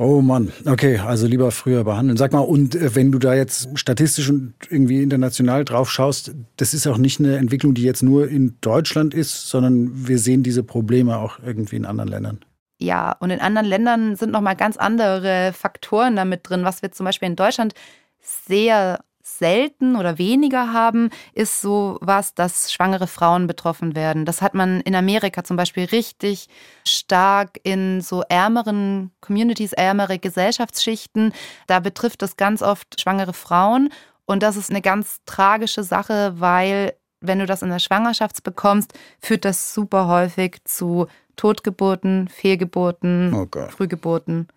Oh 0.02 0.22
Mann, 0.22 0.50
okay, 0.64 0.96
also 0.96 1.26
lieber 1.26 1.50
früher 1.50 1.84
behandeln. 1.84 2.16
Sag 2.16 2.32
mal, 2.32 2.38
und 2.38 2.74
äh, 2.74 2.94
wenn 2.94 3.12
du 3.12 3.18
da 3.18 3.34
jetzt 3.34 3.68
statistisch 3.78 4.30
und 4.30 4.54
irgendwie 4.70 5.02
international 5.02 5.66
drauf 5.66 5.90
schaust, 5.90 6.32
das 6.56 6.72
ist 6.72 6.86
auch 6.86 6.96
nicht 6.96 7.20
eine 7.20 7.36
Entwicklung, 7.36 7.74
die 7.74 7.82
jetzt 7.82 8.02
nur 8.02 8.26
in 8.26 8.56
Deutschland 8.62 9.12
ist, 9.12 9.50
sondern 9.50 10.08
wir 10.08 10.18
sehen 10.18 10.42
diese 10.42 10.62
Probleme 10.62 11.18
auch 11.18 11.38
irgendwie 11.44 11.76
in 11.76 11.84
anderen 11.84 12.08
Ländern. 12.08 12.40
Ja, 12.78 13.12
und 13.20 13.28
in 13.28 13.40
anderen 13.40 13.68
Ländern 13.68 14.16
sind 14.16 14.32
nochmal 14.32 14.56
ganz 14.56 14.78
andere 14.78 15.52
Faktoren 15.52 16.16
damit 16.16 16.48
drin. 16.48 16.64
Was 16.64 16.80
wir 16.80 16.90
zum 16.92 17.04
Beispiel 17.04 17.28
in 17.28 17.36
Deutschland 17.36 17.74
sehr 18.22 19.00
selten 19.38 19.96
oder 19.96 20.18
weniger 20.18 20.72
haben, 20.72 21.10
ist 21.32 21.60
so 21.60 21.98
was, 22.00 22.34
dass 22.34 22.72
schwangere 22.72 23.06
Frauen 23.06 23.46
betroffen 23.46 23.94
werden. 23.94 24.24
Das 24.24 24.42
hat 24.42 24.54
man 24.54 24.80
in 24.82 24.94
Amerika 24.94 25.44
zum 25.44 25.56
Beispiel 25.56 25.84
richtig 25.84 26.48
stark 26.86 27.58
in 27.62 28.00
so 28.00 28.22
ärmeren 28.28 29.10
Communities, 29.20 29.72
ärmere 29.72 30.18
Gesellschaftsschichten. 30.18 31.32
Da 31.66 31.80
betrifft 31.80 32.22
das 32.22 32.36
ganz 32.36 32.62
oft 32.62 33.00
schwangere 33.00 33.32
Frauen. 33.32 33.90
Und 34.26 34.42
das 34.42 34.56
ist 34.56 34.70
eine 34.70 34.82
ganz 34.82 35.20
tragische 35.26 35.82
Sache, 35.82 36.34
weil 36.36 36.94
wenn 37.20 37.38
du 37.38 37.46
das 37.46 37.62
in 37.62 37.70
der 37.70 37.78
Schwangerschaft 37.78 38.42
bekommst, 38.42 38.92
führt 39.20 39.44
das 39.44 39.74
super 39.74 40.06
häufig 40.06 40.58
zu 40.64 41.06
Totgeburten, 41.36 42.28
Fehlgeburten, 42.28 43.34
oh 43.34 43.46
Frühgeburten. 43.70 44.48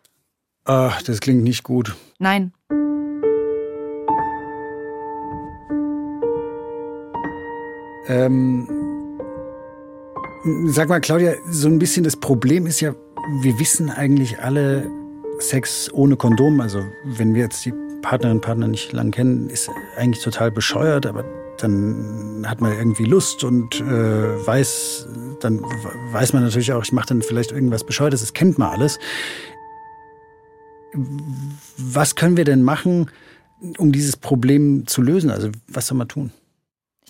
Ach, 0.66 1.02
das 1.02 1.20
klingt 1.20 1.44
nicht 1.44 1.64
gut. 1.64 1.96
Nein. 2.20 2.54
Ähm, 8.08 8.68
sag 10.66 10.90
mal, 10.90 11.00
Claudia, 11.00 11.34
so 11.50 11.68
ein 11.68 11.80
bisschen 11.80 12.04
das 12.04 12.18
Problem 12.18 12.66
ist 12.68 12.82
ja, 12.82 12.94
wir 13.42 13.60
wissen 13.60 13.90
eigentlich 13.90 14.40
alle, 14.40 14.90
Sex 15.40 15.92
ohne 15.94 16.16
Kondom, 16.16 16.62
also 16.62 16.84
wenn 17.04 17.34
wir 17.34 17.42
jetzt 17.42 17.66
die 17.66 17.74
Partnerin, 18.02 18.42
Partner 18.42 18.68
nicht 18.68 18.92
lang 18.94 19.12
kennen, 19.12 19.50
ist 19.50 19.70
eigentlich 19.98 20.24
total 20.24 20.52
bescheuert, 20.52 21.06
aber 21.06 21.26
dann 21.58 22.46
hat 22.48 22.62
man 22.62 22.74
irgendwie 22.74 23.06
Lust 23.06 23.44
und 23.44 23.80
äh, 23.82 24.46
weiß, 24.46 25.08
dann 25.40 25.62
weiß 26.12 26.34
man 26.34 26.44
natürlich 26.44 26.74
auch, 26.74 26.84
ich 26.84 26.92
mache 26.92 27.08
dann 27.08 27.22
vielleicht 27.22 27.52
irgendwas 27.52 27.84
Bescheuertes, 27.84 28.22
das 28.22 28.34
kennt 28.34 28.58
man 28.58 28.70
alles. 28.70 29.00
Was 31.78 32.16
können 32.16 32.38
wir 32.38 32.44
denn 32.44 32.62
machen, 32.62 33.10
um 33.78 33.92
dieses 33.92 34.18
Problem 34.18 34.86
zu 34.86 35.02
lösen? 35.02 35.30
Also 35.30 35.50
was 35.68 35.88
soll 35.88 35.98
man 35.98 36.08
tun? 36.08 36.32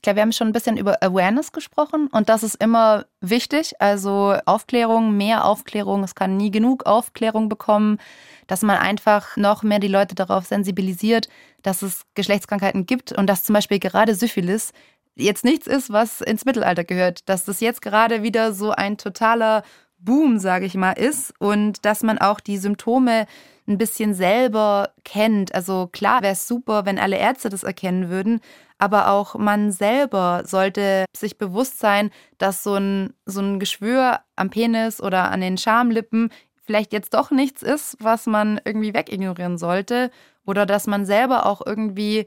Glaube, 0.03 0.17
wir 0.17 0.21
haben 0.23 0.33
schon 0.33 0.49
ein 0.49 0.53
bisschen 0.53 0.75
über 0.75 1.01
Awareness 1.01 1.53
gesprochen 1.53 2.07
und 2.11 2.27
das 2.27 2.43
ist 2.43 2.55
immer 2.61 3.05
wichtig. 3.21 3.73
Also 3.79 4.35
Aufklärung, 4.45 5.15
mehr 5.15 5.45
Aufklärung. 5.45 6.03
Es 6.03 6.13
kann 6.13 6.35
nie 6.35 6.51
genug 6.51 6.85
Aufklärung 6.85 7.47
bekommen, 7.47 7.99
dass 8.47 8.63
man 8.63 8.77
einfach 8.77 9.37
noch 9.37 9.63
mehr 9.63 9.79
die 9.79 9.87
Leute 9.87 10.13
darauf 10.13 10.45
sensibilisiert, 10.45 11.29
dass 11.61 11.81
es 11.81 12.03
Geschlechtskrankheiten 12.15 12.85
gibt 12.85 13.13
und 13.13 13.27
dass 13.27 13.45
zum 13.45 13.53
Beispiel 13.53 13.79
gerade 13.79 14.13
Syphilis 14.13 14.73
jetzt 15.15 15.45
nichts 15.45 15.67
ist, 15.67 15.89
was 15.89 16.19
ins 16.19 16.43
Mittelalter 16.43 16.83
gehört. 16.83 17.29
Dass 17.29 17.45
das 17.45 17.61
jetzt 17.61 17.81
gerade 17.81 18.23
wieder 18.23 18.51
so 18.51 18.71
ein 18.71 18.97
totaler 18.97 19.63
Boom, 20.05 20.37
sage 20.37 20.65
ich 20.65 20.75
mal, 20.75 20.91
ist 20.91 21.33
und 21.39 21.85
dass 21.85 22.03
man 22.03 22.17
auch 22.17 22.41
die 22.41 22.57
Symptome 22.57 23.25
ein 23.67 23.77
bisschen 23.77 24.13
selber 24.13 24.89
kennt. 25.05 25.55
Also 25.55 25.87
klar 25.91 26.21
wäre 26.21 26.33
es 26.33 26.47
super, 26.47 26.85
wenn 26.85 26.99
alle 26.99 27.17
Ärzte 27.17 27.47
das 27.47 27.63
erkennen 27.63 28.09
würden, 28.09 28.41
aber 28.77 29.09
auch 29.09 29.35
man 29.35 29.71
selber 29.71 30.43
sollte 30.45 31.05
sich 31.15 31.37
bewusst 31.37 31.79
sein, 31.79 32.11
dass 32.37 32.63
so 32.63 32.75
ein, 32.75 33.13
so 33.25 33.39
ein 33.39 33.59
Geschwür 33.59 34.19
am 34.35 34.49
Penis 34.49 35.01
oder 35.01 35.31
an 35.31 35.39
den 35.39 35.57
Schamlippen 35.57 36.29
vielleicht 36.65 36.91
jetzt 36.91 37.13
doch 37.13 37.31
nichts 37.31 37.61
ist, 37.61 37.95
was 37.99 38.25
man 38.25 38.59
irgendwie 38.65 38.93
wegignorieren 38.93 39.57
sollte 39.57 40.11
oder 40.45 40.65
dass 40.65 40.85
man 40.85 41.05
selber 41.05 41.45
auch 41.45 41.61
irgendwie 41.65 42.25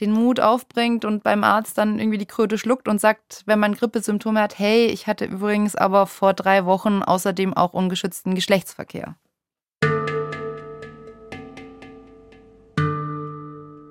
den 0.00 0.12
Mut 0.12 0.40
aufbringt 0.40 1.04
und 1.04 1.22
beim 1.22 1.44
Arzt 1.44 1.78
dann 1.78 1.98
irgendwie 1.98 2.18
die 2.18 2.26
Kröte 2.26 2.58
schluckt 2.58 2.88
und 2.88 3.00
sagt, 3.00 3.42
wenn 3.46 3.58
man 3.58 3.74
Grippesymptome 3.74 4.40
hat, 4.40 4.58
hey, 4.58 4.86
ich 4.86 5.06
hatte 5.06 5.24
übrigens 5.24 5.74
aber 5.74 6.06
vor 6.06 6.34
drei 6.34 6.64
Wochen 6.64 7.02
außerdem 7.02 7.54
auch 7.54 7.72
ungeschützten 7.72 8.34
Geschlechtsverkehr. 8.34 9.16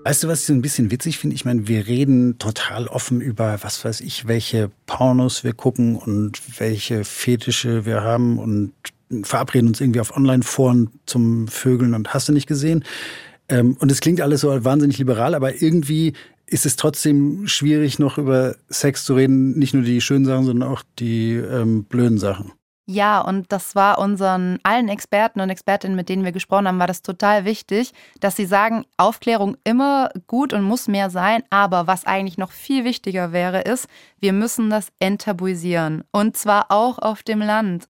Weißt 0.07 0.23
du, 0.23 0.29
was 0.29 0.39
ich 0.39 0.45
so 0.45 0.53
ein 0.53 0.61
bisschen 0.61 0.89
witzig 0.89 1.17
finde? 1.17 1.35
Ich 1.35 1.43
meine, 1.43 1.67
wir 1.67 1.85
reden 1.85 2.39
total 2.39 2.87
offen 2.87 3.19
über, 3.19 3.61
was 3.61 3.83
weiß 3.83 3.99
ich, 3.99 4.25
welche 4.25 4.71
Pornos 4.85 5.43
wir 5.43 5.51
gucken 5.51 5.97
und 5.97 6.39
welche 6.61 7.03
Fetische 7.03 7.85
wir 7.85 8.03
haben 8.03 8.39
und 8.39 8.71
verabreden 9.23 9.67
uns 9.67 9.81
irgendwie 9.81 9.99
auf 9.99 10.15
Online-Foren 10.15 10.91
zum 11.05 11.49
Vögeln 11.49 11.93
und 11.93 12.13
hast 12.13 12.29
du 12.29 12.31
nicht 12.31 12.47
gesehen? 12.47 12.85
Ähm, 13.49 13.77
und 13.79 13.91
es 13.91 14.01
klingt 14.01 14.21
alles 14.21 14.41
so 14.41 14.63
wahnsinnig 14.63 14.97
liberal, 14.97 15.35
aber 15.35 15.61
irgendwie 15.61 16.13
ist 16.45 16.65
es 16.65 16.75
trotzdem 16.75 17.47
schwierig, 17.47 17.99
noch 17.99 18.17
über 18.17 18.55
Sex 18.69 19.03
zu 19.03 19.15
reden. 19.15 19.57
Nicht 19.57 19.73
nur 19.73 19.83
die 19.83 20.01
schönen 20.01 20.25
Sachen, 20.25 20.45
sondern 20.45 20.69
auch 20.69 20.83
die 20.97 21.33
ähm, 21.33 21.83
blöden 21.83 22.17
Sachen. 22.17 22.53
Ja, 22.89 23.19
und 23.19 23.51
das 23.51 23.75
war 23.75 23.99
unseren 23.99 24.59
allen 24.63 24.87
Experten 24.87 25.41
und 25.41 25.49
Expertinnen, 25.49 25.97
mit 25.97 26.07
denen 26.07 26.23
wir 26.23 26.31
gesprochen 26.31 26.69
haben, 26.69 26.79
war 26.79 26.87
das 26.87 27.01
total 27.01 27.43
wichtig, 27.43 27.91
dass 28.21 28.37
sie 28.37 28.45
sagen, 28.45 28.85
Aufklärung 28.95 29.57
immer 29.65 30.09
gut 30.27 30.53
und 30.53 30.63
muss 30.63 30.87
mehr 30.87 31.09
sein, 31.09 31.43
aber 31.49 31.85
was 31.87 32.05
eigentlich 32.05 32.37
noch 32.37 32.51
viel 32.51 32.85
wichtiger 32.85 33.33
wäre, 33.33 33.59
ist, 33.59 33.89
wir 34.21 34.31
müssen 34.31 34.69
das 34.69 34.87
enttabuisieren 34.99 36.05
und 36.11 36.37
zwar 36.37 36.67
auch 36.69 36.97
auf 36.99 37.23
dem 37.23 37.39
Land. 37.39 37.89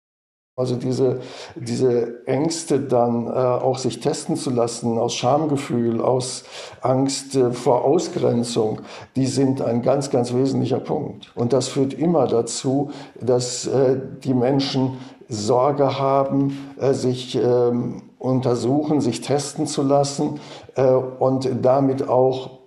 Also 0.54 0.76
diese, 0.76 1.20
diese 1.54 2.26
Ängste 2.26 2.78
dann 2.78 3.26
äh, 3.26 3.30
auch 3.30 3.78
sich 3.78 4.00
testen 4.00 4.36
zu 4.36 4.50
lassen 4.50 4.98
aus 4.98 5.14
Schamgefühl, 5.14 6.02
aus 6.02 6.44
Angst 6.82 7.34
äh, 7.36 7.52
vor 7.52 7.86
Ausgrenzung, 7.86 8.82
die 9.16 9.26
sind 9.26 9.62
ein 9.62 9.80
ganz, 9.80 10.10
ganz 10.10 10.34
wesentlicher 10.34 10.80
Punkt. 10.80 11.32
Und 11.36 11.54
das 11.54 11.68
führt 11.68 11.94
immer 11.94 12.26
dazu, 12.26 12.90
dass 13.18 13.66
äh, 13.66 13.98
die 14.22 14.34
Menschen 14.34 14.98
Sorge 15.26 15.98
haben, 15.98 16.74
äh, 16.78 16.92
sich 16.92 17.34
ähm, 17.34 18.02
untersuchen, 18.18 19.00
sich 19.00 19.22
testen 19.22 19.66
zu 19.66 19.82
lassen 19.82 20.38
äh, 20.74 20.84
und 20.84 21.48
damit 21.62 22.06
auch 22.06 22.61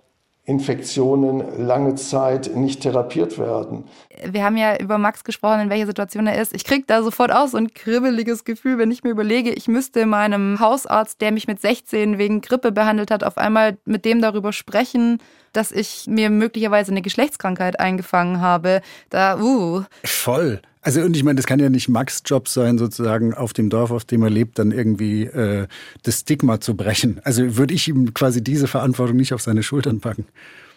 Infektionen 0.46 1.66
lange 1.66 1.96
Zeit 1.96 2.56
nicht 2.56 2.82
therapiert 2.82 3.40
werden. 3.40 3.86
Wir 4.24 4.44
haben 4.44 4.58
ja 4.58 4.78
über 4.78 5.00
Max 5.00 5.24
gesprochen, 5.24 5.62
in 5.62 5.70
welcher 5.72 5.88
Situation 5.88 6.28
er 6.28 6.40
ist. 6.40 6.54
Ich 6.54 6.64
kriege 6.64 6.84
da 6.86 7.02
sofort 7.02 7.32
auch 7.32 7.48
so 7.48 7.58
ein 7.58 7.74
kribbeliges 7.74 8.44
Gefühl, 8.44 8.78
wenn 8.78 8.92
ich 8.92 9.04
mir 9.04 9.10
überlege, 9.10 9.52
ich 9.52 9.68
müsste 9.68 10.06
meinem 10.06 10.60
Hausarzt, 10.60 11.20
der 11.20 11.32
mich 11.32 11.48
mit 11.48 11.60
16 11.60 12.20
wegen 12.20 12.42
Grippe 12.42 12.72
behandelt 12.72 13.10
hat, 13.10 13.24
auf 13.24 13.40
einmal 13.40 13.78
mit 13.86 14.06
dem 14.06 14.22
darüber 14.22 14.54
sprechen, 14.54 15.18
dass 15.52 15.72
ich 15.72 16.06
mir 16.08 16.30
möglicherweise 16.30 16.92
eine 16.92 17.02
Geschlechtskrankheit 17.02 17.80
eingefangen 17.80 18.40
habe. 18.40 18.82
Da, 19.10 19.40
uh. 19.40 19.84
Voll. 20.04 20.62
Also 20.86 21.02
und 21.02 21.18
ich 21.18 21.24
meine, 21.24 21.36
das 21.36 21.48
kann 21.48 21.60
ja 21.60 21.70
nicht 21.70 21.90
Max 21.90 22.22
Job 22.24 22.48
sein, 22.48 22.78
sozusagen 22.78 23.34
auf 23.34 23.54
dem 23.54 23.72
Dorf, 23.72 23.90
auf 23.90 24.06
dem 24.06 24.22
er 24.22 24.30
lebt, 24.30 24.60
dann 24.60 24.72
irgendwie 24.72 25.24
äh, 25.24 25.68
das 26.04 26.20
Stigma 26.20 26.62
zu 26.62 26.78
brechen. 26.78 27.20
Also 27.24 27.58
würde 27.58 27.74
ich 27.74 27.88
ihm 27.88 28.14
quasi 28.14 28.44
diese 28.44 28.68
Verantwortung 28.68 29.16
nicht 29.16 29.34
auf 29.34 29.42
seine 29.42 29.64
Schultern 29.64 30.00
packen. 30.00 30.28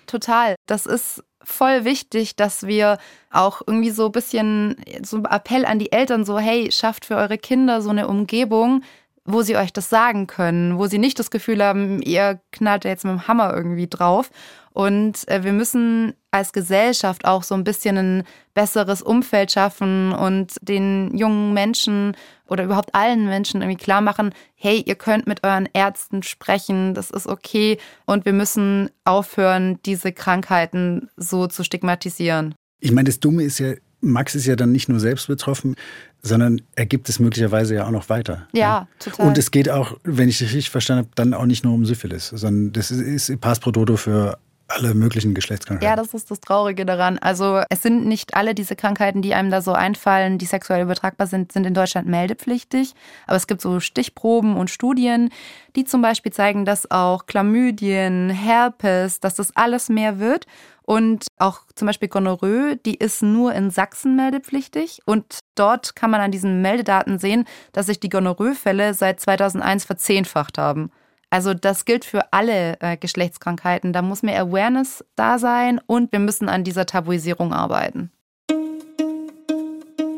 Total. 0.06 0.54
Das 0.64 0.86
ist 0.86 1.22
voll 1.42 1.84
wichtig, 1.84 2.36
dass 2.36 2.66
wir 2.66 2.96
auch 3.30 3.60
irgendwie 3.66 3.90
so 3.90 4.06
ein 4.06 4.12
bisschen 4.12 4.76
so 5.02 5.18
ein 5.18 5.26
Appell 5.26 5.66
an 5.66 5.78
die 5.78 5.92
Eltern 5.92 6.24
so, 6.24 6.38
hey, 6.38 6.72
schafft 6.72 7.04
für 7.04 7.16
eure 7.16 7.36
Kinder 7.36 7.82
so 7.82 7.90
eine 7.90 8.08
Umgebung, 8.08 8.84
wo 9.28 9.42
sie 9.42 9.56
euch 9.56 9.72
das 9.72 9.90
sagen 9.90 10.26
können, 10.26 10.78
wo 10.78 10.86
sie 10.86 10.98
nicht 10.98 11.18
das 11.18 11.30
Gefühl 11.30 11.62
haben, 11.62 12.00
ihr 12.00 12.40
knallt 12.50 12.84
jetzt 12.84 13.04
mit 13.04 13.12
dem 13.12 13.28
Hammer 13.28 13.54
irgendwie 13.54 13.86
drauf. 13.86 14.30
Und 14.72 15.28
äh, 15.28 15.44
wir 15.44 15.52
müssen 15.52 16.14
als 16.30 16.52
Gesellschaft 16.52 17.24
auch 17.24 17.42
so 17.42 17.54
ein 17.54 17.64
bisschen 17.64 17.98
ein 17.98 18.24
besseres 18.54 19.02
Umfeld 19.02 19.52
schaffen 19.52 20.12
und 20.12 20.54
den 20.62 21.16
jungen 21.16 21.52
Menschen 21.52 22.16
oder 22.46 22.64
überhaupt 22.64 22.94
allen 22.94 23.26
Menschen 23.26 23.60
irgendwie 23.60 23.82
klar 23.82 24.00
machen, 24.00 24.32
hey, 24.54 24.82
ihr 24.86 24.94
könnt 24.94 25.26
mit 25.26 25.44
euren 25.44 25.68
Ärzten 25.72 26.22
sprechen, 26.22 26.94
das 26.94 27.10
ist 27.10 27.26
okay 27.26 27.78
und 28.06 28.24
wir 28.24 28.32
müssen 28.32 28.88
aufhören, 29.04 29.78
diese 29.84 30.12
Krankheiten 30.12 31.10
so 31.16 31.46
zu 31.46 31.64
stigmatisieren. 31.64 32.54
Ich 32.80 32.92
meine, 32.92 33.08
das 33.08 33.20
Dumme 33.20 33.42
ist 33.42 33.58
ja, 33.58 33.74
Max 34.00 34.34
ist 34.34 34.46
ja 34.46 34.56
dann 34.56 34.72
nicht 34.72 34.88
nur 34.88 35.00
selbst 35.00 35.26
betroffen, 35.26 35.74
sondern 36.22 36.60
er 36.76 36.86
gibt 36.86 37.08
es 37.08 37.18
möglicherweise 37.18 37.74
ja 37.74 37.86
auch 37.86 37.90
noch 37.90 38.08
weiter. 38.08 38.46
Ja, 38.52 38.60
ja, 38.60 38.88
total. 38.98 39.28
Und 39.28 39.38
es 39.38 39.50
geht 39.50 39.68
auch, 39.68 39.98
wenn 40.04 40.28
ich 40.28 40.38
das 40.38 40.48
richtig 40.48 40.70
verstanden 40.70 41.06
habe, 41.06 41.14
dann 41.14 41.34
auch 41.34 41.46
nicht 41.46 41.64
nur 41.64 41.74
um 41.74 41.84
Syphilis, 41.84 42.28
sondern 42.28 42.72
das 42.72 42.90
ist, 42.90 43.28
ist 43.28 43.40
Pass 43.40 43.60
pro 43.60 43.72
für 43.96 44.38
alle 44.68 44.94
möglichen 44.94 45.34
Geschlechtskrankheiten. 45.34 45.88
Ja, 45.88 45.96
das 45.96 46.12
ist 46.14 46.30
das 46.30 46.40
Traurige 46.40 46.84
daran. 46.84 47.18
Also 47.18 47.62
es 47.70 47.82
sind 47.82 48.06
nicht 48.06 48.36
alle 48.36 48.54
diese 48.54 48.76
Krankheiten, 48.76 49.22
die 49.22 49.34
einem 49.34 49.50
da 49.50 49.62
so 49.62 49.72
einfallen, 49.72 50.36
die 50.36 50.44
sexuell 50.44 50.82
übertragbar 50.82 51.26
sind, 51.26 51.52
sind 51.52 51.66
in 51.66 51.74
Deutschland 51.74 52.06
meldepflichtig. 52.06 52.94
Aber 53.26 53.36
es 53.36 53.46
gibt 53.46 53.62
so 53.62 53.80
Stichproben 53.80 54.56
und 54.56 54.68
Studien, 54.68 55.30
die 55.74 55.84
zum 55.84 56.02
Beispiel 56.02 56.32
zeigen, 56.32 56.66
dass 56.66 56.90
auch 56.90 57.26
Chlamydien, 57.26 58.28
Herpes, 58.28 59.20
dass 59.20 59.34
das 59.34 59.56
alles 59.56 59.88
mehr 59.88 60.18
wird. 60.18 60.46
Und 60.82 61.26
auch 61.38 61.60
zum 61.74 61.86
Beispiel 61.86 62.08
Gonorrhoe, 62.08 62.76
die 62.76 62.94
ist 62.94 63.22
nur 63.22 63.54
in 63.54 63.70
Sachsen 63.70 64.16
meldepflichtig. 64.16 65.00
Und 65.06 65.40
dort 65.54 65.96
kann 65.96 66.10
man 66.10 66.20
an 66.20 66.30
diesen 66.30 66.62
Meldedaten 66.62 67.18
sehen, 67.18 67.46
dass 67.72 67.86
sich 67.86 68.00
die 68.00 68.08
Gonorrhoe-Fälle 68.08 68.94
seit 68.94 69.20
2001 69.20 69.84
verzehnfacht 69.84 70.58
haben. 70.58 70.90
Also 71.30 71.52
das 71.52 71.84
gilt 71.84 72.04
für 72.04 72.32
alle 72.32 72.80
äh, 72.80 72.96
Geschlechtskrankheiten. 72.96 73.92
Da 73.92 74.02
muss 74.02 74.22
mehr 74.22 74.40
Awareness 74.40 75.04
da 75.14 75.38
sein 75.38 75.80
und 75.86 76.10
wir 76.12 76.20
müssen 76.20 76.48
an 76.48 76.64
dieser 76.64 76.86
Tabuisierung 76.86 77.52
arbeiten. 77.52 78.10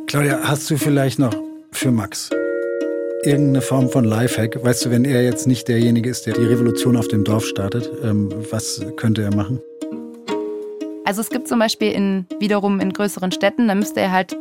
Claudia, 0.07 0.41
hast 0.43 0.71
du 0.71 0.77
vielleicht 0.77 1.19
noch 1.19 1.35
für 1.73 1.91
Max 1.91 2.31
irgendeine 3.23 3.61
Form 3.61 3.91
von 3.91 4.05
Lifehack? 4.05 4.63
Weißt 4.63 4.85
du, 4.85 4.91
wenn 4.91 5.05
er 5.05 5.23
jetzt 5.23 5.47
nicht 5.47 5.69
derjenige 5.69 6.09
ist, 6.09 6.27
der 6.27 6.35
die 6.35 6.45
Revolution 6.45 6.97
auf 6.97 7.09
dem 7.09 7.25
Dorf 7.25 7.45
startet, 7.45 7.91
ähm, 8.03 8.29
was 8.51 8.85
könnte 8.97 9.23
er 9.23 9.35
machen? 9.35 9.61
Also 11.05 11.23
es 11.23 11.31
gibt 11.31 11.49
zum 11.49 11.59
Beispiel 11.59 11.91
in, 11.91 12.27
wiederum 12.39 12.79
in 12.79 12.93
größeren 12.93 13.33
Städten, 13.33 13.67
da 13.67 13.75
müsste 13.75 14.01
er 14.01 14.13
halt 14.13 14.37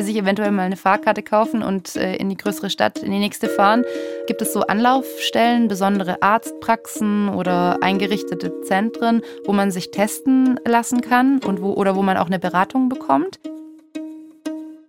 sich 0.00 0.16
eventuell 0.16 0.50
mal 0.50 0.62
eine 0.62 0.76
Fahrkarte 0.76 1.22
kaufen 1.22 1.62
und 1.62 1.96
äh, 1.96 2.16
in 2.16 2.28
die 2.28 2.36
größere 2.36 2.70
Stadt, 2.70 2.98
in 2.98 3.10
die 3.10 3.18
nächste 3.18 3.48
fahren. 3.48 3.84
Gibt 4.26 4.42
es 4.42 4.52
so 4.52 4.62
Anlaufstellen, 4.62 5.68
besondere 5.68 6.22
Arztpraxen 6.22 7.28
oder 7.28 7.82
eingerichtete 7.82 8.62
Zentren, 8.62 9.22
wo 9.44 9.52
man 9.52 9.70
sich 9.70 9.90
testen 9.90 10.58
lassen 10.66 11.00
kann 11.00 11.40
und 11.40 11.60
wo, 11.60 11.72
oder 11.72 11.96
wo 11.96 12.02
man 12.02 12.16
auch 12.16 12.26
eine 12.26 12.38
Beratung 12.38 12.88
bekommt? 12.88 13.38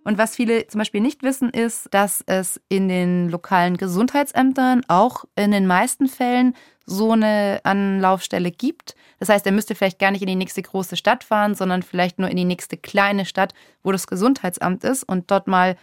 Und 0.04 0.18
was 0.18 0.36
viele 0.36 0.68
zum 0.68 0.78
Beispiel 0.78 1.00
nicht 1.00 1.24
wissen, 1.24 1.50
ist, 1.50 1.88
dass 1.90 2.22
es 2.26 2.60
in 2.68 2.88
den 2.88 3.28
lokalen 3.28 3.76
Gesundheitsämtern 3.76 4.82
auch 4.86 5.24
in 5.34 5.50
den 5.50 5.66
meisten 5.66 6.06
Fällen 6.06 6.54
so 6.86 7.12
eine 7.12 7.60
Anlaufstelle 7.64 8.50
gibt. 8.50 8.94
Das 9.18 9.28
heißt, 9.28 9.44
er 9.44 9.52
müsste 9.52 9.74
vielleicht 9.74 9.98
gar 9.98 10.12
nicht 10.12 10.22
in 10.22 10.28
die 10.28 10.36
nächste 10.36 10.62
große 10.62 10.96
Stadt 10.96 11.24
fahren, 11.24 11.54
sondern 11.54 11.82
vielleicht 11.82 12.18
nur 12.18 12.28
in 12.28 12.36
die 12.36 12.44
nächste 12.44 12.76
kleine 12.76 13.24
Stadt, 13.24 13.52
wo 13.82 13.92
das 13.92 14.06
Gesundheitsamt 14.06 14.84
ist 14.84 15.02
und 15.02 15.30
dort 15.30 15.48
mal 15.48 15.76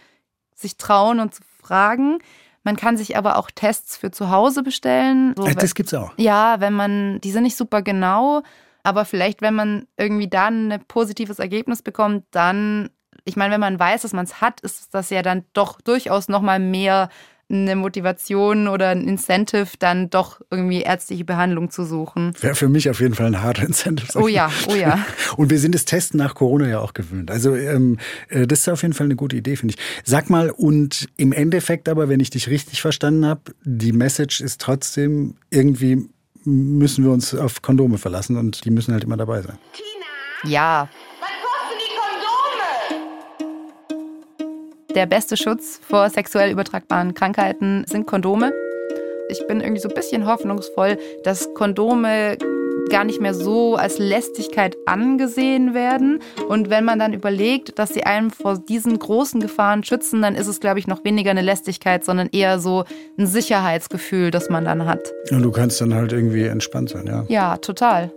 sich 0.54 0.76
trauen 0.76 1.20
und 1.20 1.34
zu 1.34 1.42
fragen. 1.62 2.18
Man 2.62 2.76
kann 2.76 2.96
sich 2.96 3.18
aber 3.18 3.36
auch 3.36 3.50
Tests 3.50 3.96
für 3.96 4.10
zu 4.10 4.30
Hause 4.30 4.62
bestellen. 4.62 5.34
So, 5.36 5.46
das 5.46 5.74
gibt's 5.74 5.92
auch. 5.92 6.12
Ja, 6.16 6.60
wenn 6.60 6.72
man, 6.72 7.20
die 7.20 7.30
sind 7.30 7.42
nicht 7.42 7.56
super 7.56 7.82
genau, 7.82 8.42
aber 8.82 9.04
vielleicht, 9.04 9.42
wenn 9.42 9.54
man 9.54 9.86
irgendwie 9.98 10.28
dann 10.28 10.72
ein 10.72 10.84
positives 10.86 11.38
Ergebnis 11.38 11.82
bekommt, 11.82 12.24
dann 12.30 12.88
ich 13.24 13.36
meine, 13.36 13.54
wenn 13.54 13.60
man 13.60 13.78
weiß, 13.78 14.02
dass 14.02 14.12
man 14.12 14.24
es 14.24 14.40
hat, 14.40 14.60
ist 14.60 14.92
das 14.92 15.10
ja 15.10 15.22
dann 15.22 15.44
doch 15.54 15.80
durchaus 15.80 16.28
nochmal 16.28 16.58
mehr 16.58 17.08
eine 17.50 17.76
Motivation 17.76 18.68
oder 18.68 18.88
ein 18.88 19.06
Incentive, 19.06 19.68
dann 19.78 20.10
doch 20.10 20.40
irgendwie 20.50 20.82
ärztliche 20.82 21.24
Behandlung 21.24 21.70
zu 21.70 21.84
suchen. 21.84 22.32
Wäre 22.40 22.54
für 22.54 22.68
mich 22.68 22.88
auf 22.88 23.00
jeden 23.00 23.14
Fall 23.14 23.26
ein 23.26 23.42
harter 23.42 23.64
Incentive. 23.64 24.18
Oh 24.18 24.28
ja, 24.28 24.50
oh 24.68 24.74
ja. 24.74 25.04
Und 25.36 25.50
wir 25.50 25.58
sind 25.58 25.74
das 25.74 25.84
Testen 25.84 26.18
nach 26.18 26.34
Corona 26.34 26.68
ja 26.68 26.80
auch 26.80 26.94
gewöhnt. 26.94 27.30
Also 27.30 27.54
ähm, 27.54 27.98
äh, 28.28 28.46
das 28.46 28.60
ist 28.60 28.68
auf 28.68 28.82
jeden 28.82 28.94
Fall 28.94 29.06
eine 29.06 29.16
gute 29.16 29.36
Idee, 29.36 29.56
finde 29.56 29.74
ich. 29.74 29.80
Sag 30.04 30.30
mal, 30.30 30.50
und 30.50 31.08
im 31.16 31.32
Endeffekt 31.32 31.88
aber, 31.88 32.08
wenn 32.08 32.20
ich 32.20 32.30
dich 32.30 32.48
richtig 32.48 32.80
verstanden 32.80 33.26
habe, 33.26 33.40
die 33.62 33.92
Message 33.92 34.40
ist 34.40 34.60
trotzdem, 34.60 35.34
irgendwie 35.50 36.08
müssen 36.44 37.04
wir 37.04 37.10
uns 37.10 37.34
auf 37.34 37.62
Kondome 37.62 37.98
verlassen 37.98 38.36
und 38.36 38.64
die 38.64 38.70
müssen 38.70 38.92
halt 38.92 39.04
immer 39.04 39.16
dabei 39.16 39.42
sein. 39.42 39.58
Tina! 39.72 40.50
Ja, 40.50 40.88
Der 44.94 45.06
beste 45.06 45.36
Schutz 45.36 45.80
vor 45.82 46.08
sexuell 46.08 46.52
übertragbaren 46.52 47.14
Krankheiten 47.14 47.84
sind 47.88 48.06
Kondome. 48.06 48.52
Ich 49.28 49.44
bin 49.48 49.60
irgendwie 49.60 49.80
so 49.80 49.88
ein 49.88 49.94
bisschen 49.94 50.24
hoffnungsvoll, 50.24 50.98
dass 51.24 51.52
Kondome 51.54 52.38
gar 52.90 53.02
nicht 53.02 53.20
mehr 53.20 53.34
so 53.34 53.74
als 53.74 53.98
Lästigkeit 53.98 54.76
angesehen 54.86 55.74
werden. 55.74 56.20
Und 56.48 56.70
wenn 56.70 56.84
man 56.84 57.00
dann 57.00 57.12
überlegt, 57.12 57.76
dass 57.78 57.92
sie 57.92 58.04
einem 58.04 58.30
vor 58.30 58.58
diesen 58.58 58.96
großen 58.96 59.40
Gefahren 59.40 59.82
schützen, 59.82 60.22
dann 60.22 60.36
ist 60.36 60.46
es, 60.46 60.60
glaube 60.60 60.78
ich, 60.78 60.86
noch 60.86 61.04
weniger 61.04 61.32
eine 61.32 61.42
Lästigkeit, 61.42 62.04
sondern 62.04 62.28
eher 62.30 62.60
so 62.60 62.84
ein 63.18 63.26
Sicherheitsgefühl, 63.26 64.30
das 64.30 64.48
man 64.48 64.64
dann 64.64 64.86
hat. 64.86 65.12
Und 65.32 65.42
du 65.42 65.50
kannst 65.50 65.80
dann 65.80 65.92
halt 65.92 66.12
irgendwie 66.12 66.44
entspannt 66.44 66.90
sein, 66.90 67.06
ja? 67.08 67.24
Ja, 67.28 67.56
total. 67.56 68.12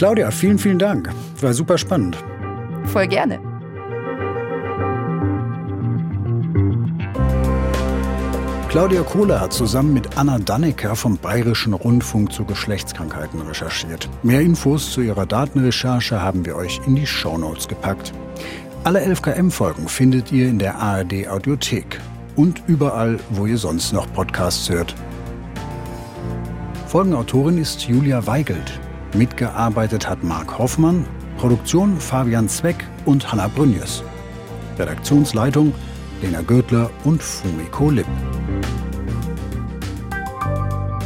Claudia, 0.00 0.30
vielen, 0.30 0.58
vielen 0.58 0.78
Dank. 0.78 1.10
War 1.42 1.52
super 1.52 1.76
spannend. 1.76 2.16
Voll 2.84 3.06
gerne. 3.06 3.38
Claudia 8.70 9.02
Kohler 9.02 9.42
hat 9.42 9.52
zusammen 9.52 9.92
mit 9.92 10.16
Anna 10.16 10.38
Dannecker 10.38 10.96
vom 10.96 11.18
Bayerischen 11.18 11.74
Rundfunk 11.74 12.32
zu 12.32 12.46
Geschlechtskrankheiten 12.46 13.42
recherchiert. 13.42 14.08
Mehr 14.22 14.40
Infos 14.40 14.90
zu 14.90 15.02
ihrer 15.02 15.26
Datenrecherche 15.26 16.22
haben 16.22 16.46
wir 16.46 16.56
euch 16.56 16.80
in 16.86 16.96
die 16.96 17.06
Shownotes 17.06 17.68
gepackt. 17.68 18.14
Alle 18.84 19.04
11KM-Folgen 19.04 19.86
findet 19.86 20.32
ihr 20.32 20.48
in 20.48 20.58
der 20.58 20.78
ARD 20.78 21.28
Audiothek 21.28 22.00
und 22.36 22.62
überall, 22.68 23.20
wo 23.28 23.44
ihr 23.44 23.58
sonst 23.58 23.92
noch 23.92 24.10
Podcasts 24.14 24.70
hört. 24.70 24.94
Folgenautorin 26.86 27.58
ist 27.58 27.82
Julia 27.82 28.26
Weigelt. 28.26 28.80
Mitgearbeitet 29.14 30.08
hat 30.08 30.22
Marc 30.22 30.58
Hoffmann, 30.58 31.06
Produktion 31.38 31.98
Fabian 31.98 32.48
Zweck 32.48 32.84
und 33.04 33.30
Hanna 33.30 33.48
Brünjes. 33.48 34.02
Redaktionsleitung 34.78 35.74
Lena 36.22 36.42
Gödler 36.42 36.90
und 37.04 37.22
Fumiko 37.22 37.90
Lipp. 37.90 38.06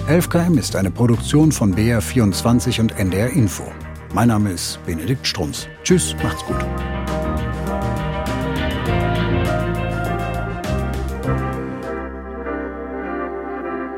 11KM 0.08 0.58
ist 0.58 0.76
eine 0.76 0.90
Produktion 0.90 1.50
von 1.50 1.74
BR24 1.74 2.80
und 2.80 2.98
NDR 2.98 3.30
Info. 3.30 3.64
Mein 4.12 4.28
Name 4.28 4.50
ist 4.50 4.78
Benedikt 4.84 5.26
Strunz. 5.26 5.66
Tschüss, 5.82 6.14
macht's 6.22 6.44
gut. 6.44 6.64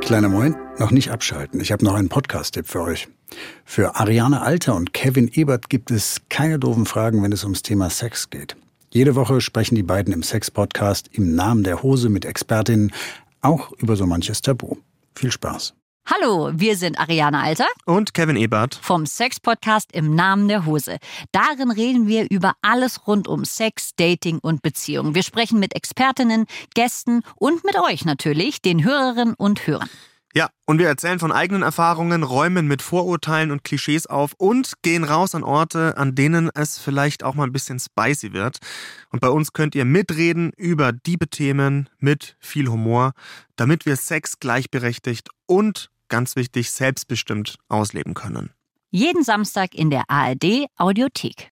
Kleiner 0.07 0.29
Moment, 0.29 0.57
noch 0.79 0.93
nicht 0.93 1.11
abschalten. 1.11 1.61
Ich 1.61 1.73
habe 1.73 1.85
noch 1.85 1.95
einen 1.95 2.09
Podcast-Tipp 2.09 2.69
für 2.69 2.81
euch. 2.81 3.09
Für 3.65 3.97
Ariane 3.97 4.41
Alter 4.41 4.77
und 4.77 4.93
Kevin 4.93 5.27
Ebert 5.27 5.69
gibt 5.69 5.91
es 5.91 6.23
keine 6.29 6.61
doofen 6.61 6.87
Fragen, 6.87 7.25
wenn 7.25 7.33
es 7.33 7.43
ums 7.43 7.63
Thema 7.63 7.91
Sex 7.91 8.31
geht. 8.31 8.57
Jede 8.91 9.17
Woche 9.17 9.41
sprechen 9.41 9.75
die 9.75 9.83
beiden 9.83 10.13
im 10.13 10.23
Sex-Podcast 10.23 11.09
im 11.11 11.35
Namen 11.35 11.65
der 11.65 11.83
Hose 11.83 12.09
mit 12.09 12.25
Expertinnen 12.25 12.93
auch 13.41 13.73
über 13.79 13.97
so 13.97 14.07
manches 14.07 14.43
Tabu. 14.43 14.77
Viel 15.17 15.33
Spaß. 15.33 15.75
Hallo, 16.09 16.53
wir 16.55 16.77
sind 16.77 17.01
Ariane 17.01 17.43
Alter 17.43 17.67
und 17.85 18.15
Kevin 18.15 18.37
Ebert 18.37 18.79
vom 18.81 19.07
Sex-Podcast 19.07 19.91
im 19.93 20.15
Namen 20.15 20.47
der 20.47 20.65
Hose. 20.65 20.99
Darin 21.33 21.73
reden 21.73 22.07
wir 22.07 22.31
über 22.31 22.53
alles 22.63 23.09
rund 23.09 23.27
um 23.27 23.45
Sex, 23.45 23.91
Dating 23.97 24.39
und 24.39 24.63
Beziehungen. 24.63 25.17
Wir 25.17 25.25
sprechen 25.25 25.59
mit 25.59 25.75
Expertinnen, 25.75 26.47
Gästen 26.75 27.23
und 27.35 27.65
mit 27.65 27.77
euch 27.77 28.05
natürlich, 28.05 28.63
den 28.63 28.85
Hörerinnen 28.85 29.35
und 29.35 29.67
Hörern. 29.67 29.91
Ja, 30.33 30.51
und 30.65 30.79
wir 30.79 30.87
erzählen 30.87 31.19
von 31.19 31.33
eigenen 31.33 31.63
Erfahrungen, 31.63 32.23
räumen 32.23 32.69
mit 32.69 32.83
Vorurteilen 32.83 33.51
und 33.51 33.65
Klischees 33.65 34.07
auf 34.07 34.33
und 34.39 34.75
gehen 34.83 35.03
raus 35.03 35.35
an 35.35 35.43
Orte, 35.43 35.97
an 35.97 36.15
denen 36.15 36.51
es 36.55 36.79
vielleicht 36.79 37.25
auch 37.25 37.35
mal 37.35 37.49
ein 37.49 37.53
bisschen 37.53 37.81
spicy 37.81 38.33
wird. 38.33 38.59
Und 39.11 39.21
bei 39.21 39.29
uns 39.29 39.53
könnt 39.53 39.75
ihr 39.75 39.85
mitreden 39.85 40.53
über 40.57 40.93
diebe 40.93 41.27
Themen 41.27 41.89
mit 41.99 42.37
viel 42.39 42.69
Humor, 42.69 43.13
damit 43.57 43.87
wir 43.87 43.97
Sex 43.97 44.39
gleichberechtigt 44.39 45.31
und 45.47 45.91
ganz 46.09 46.37
wichtig, 46.37 46.71
selbstbestimmt 46.71 47.57
ausleben 47.69 48.15
können. 48.15 48.51
Jeden 48.91 49.25
Samstag 49.25 49.75
in 49.75 49.91
der 49.91 50.05
ARD 50.09 50.67
Audiothek. 50.77 51.51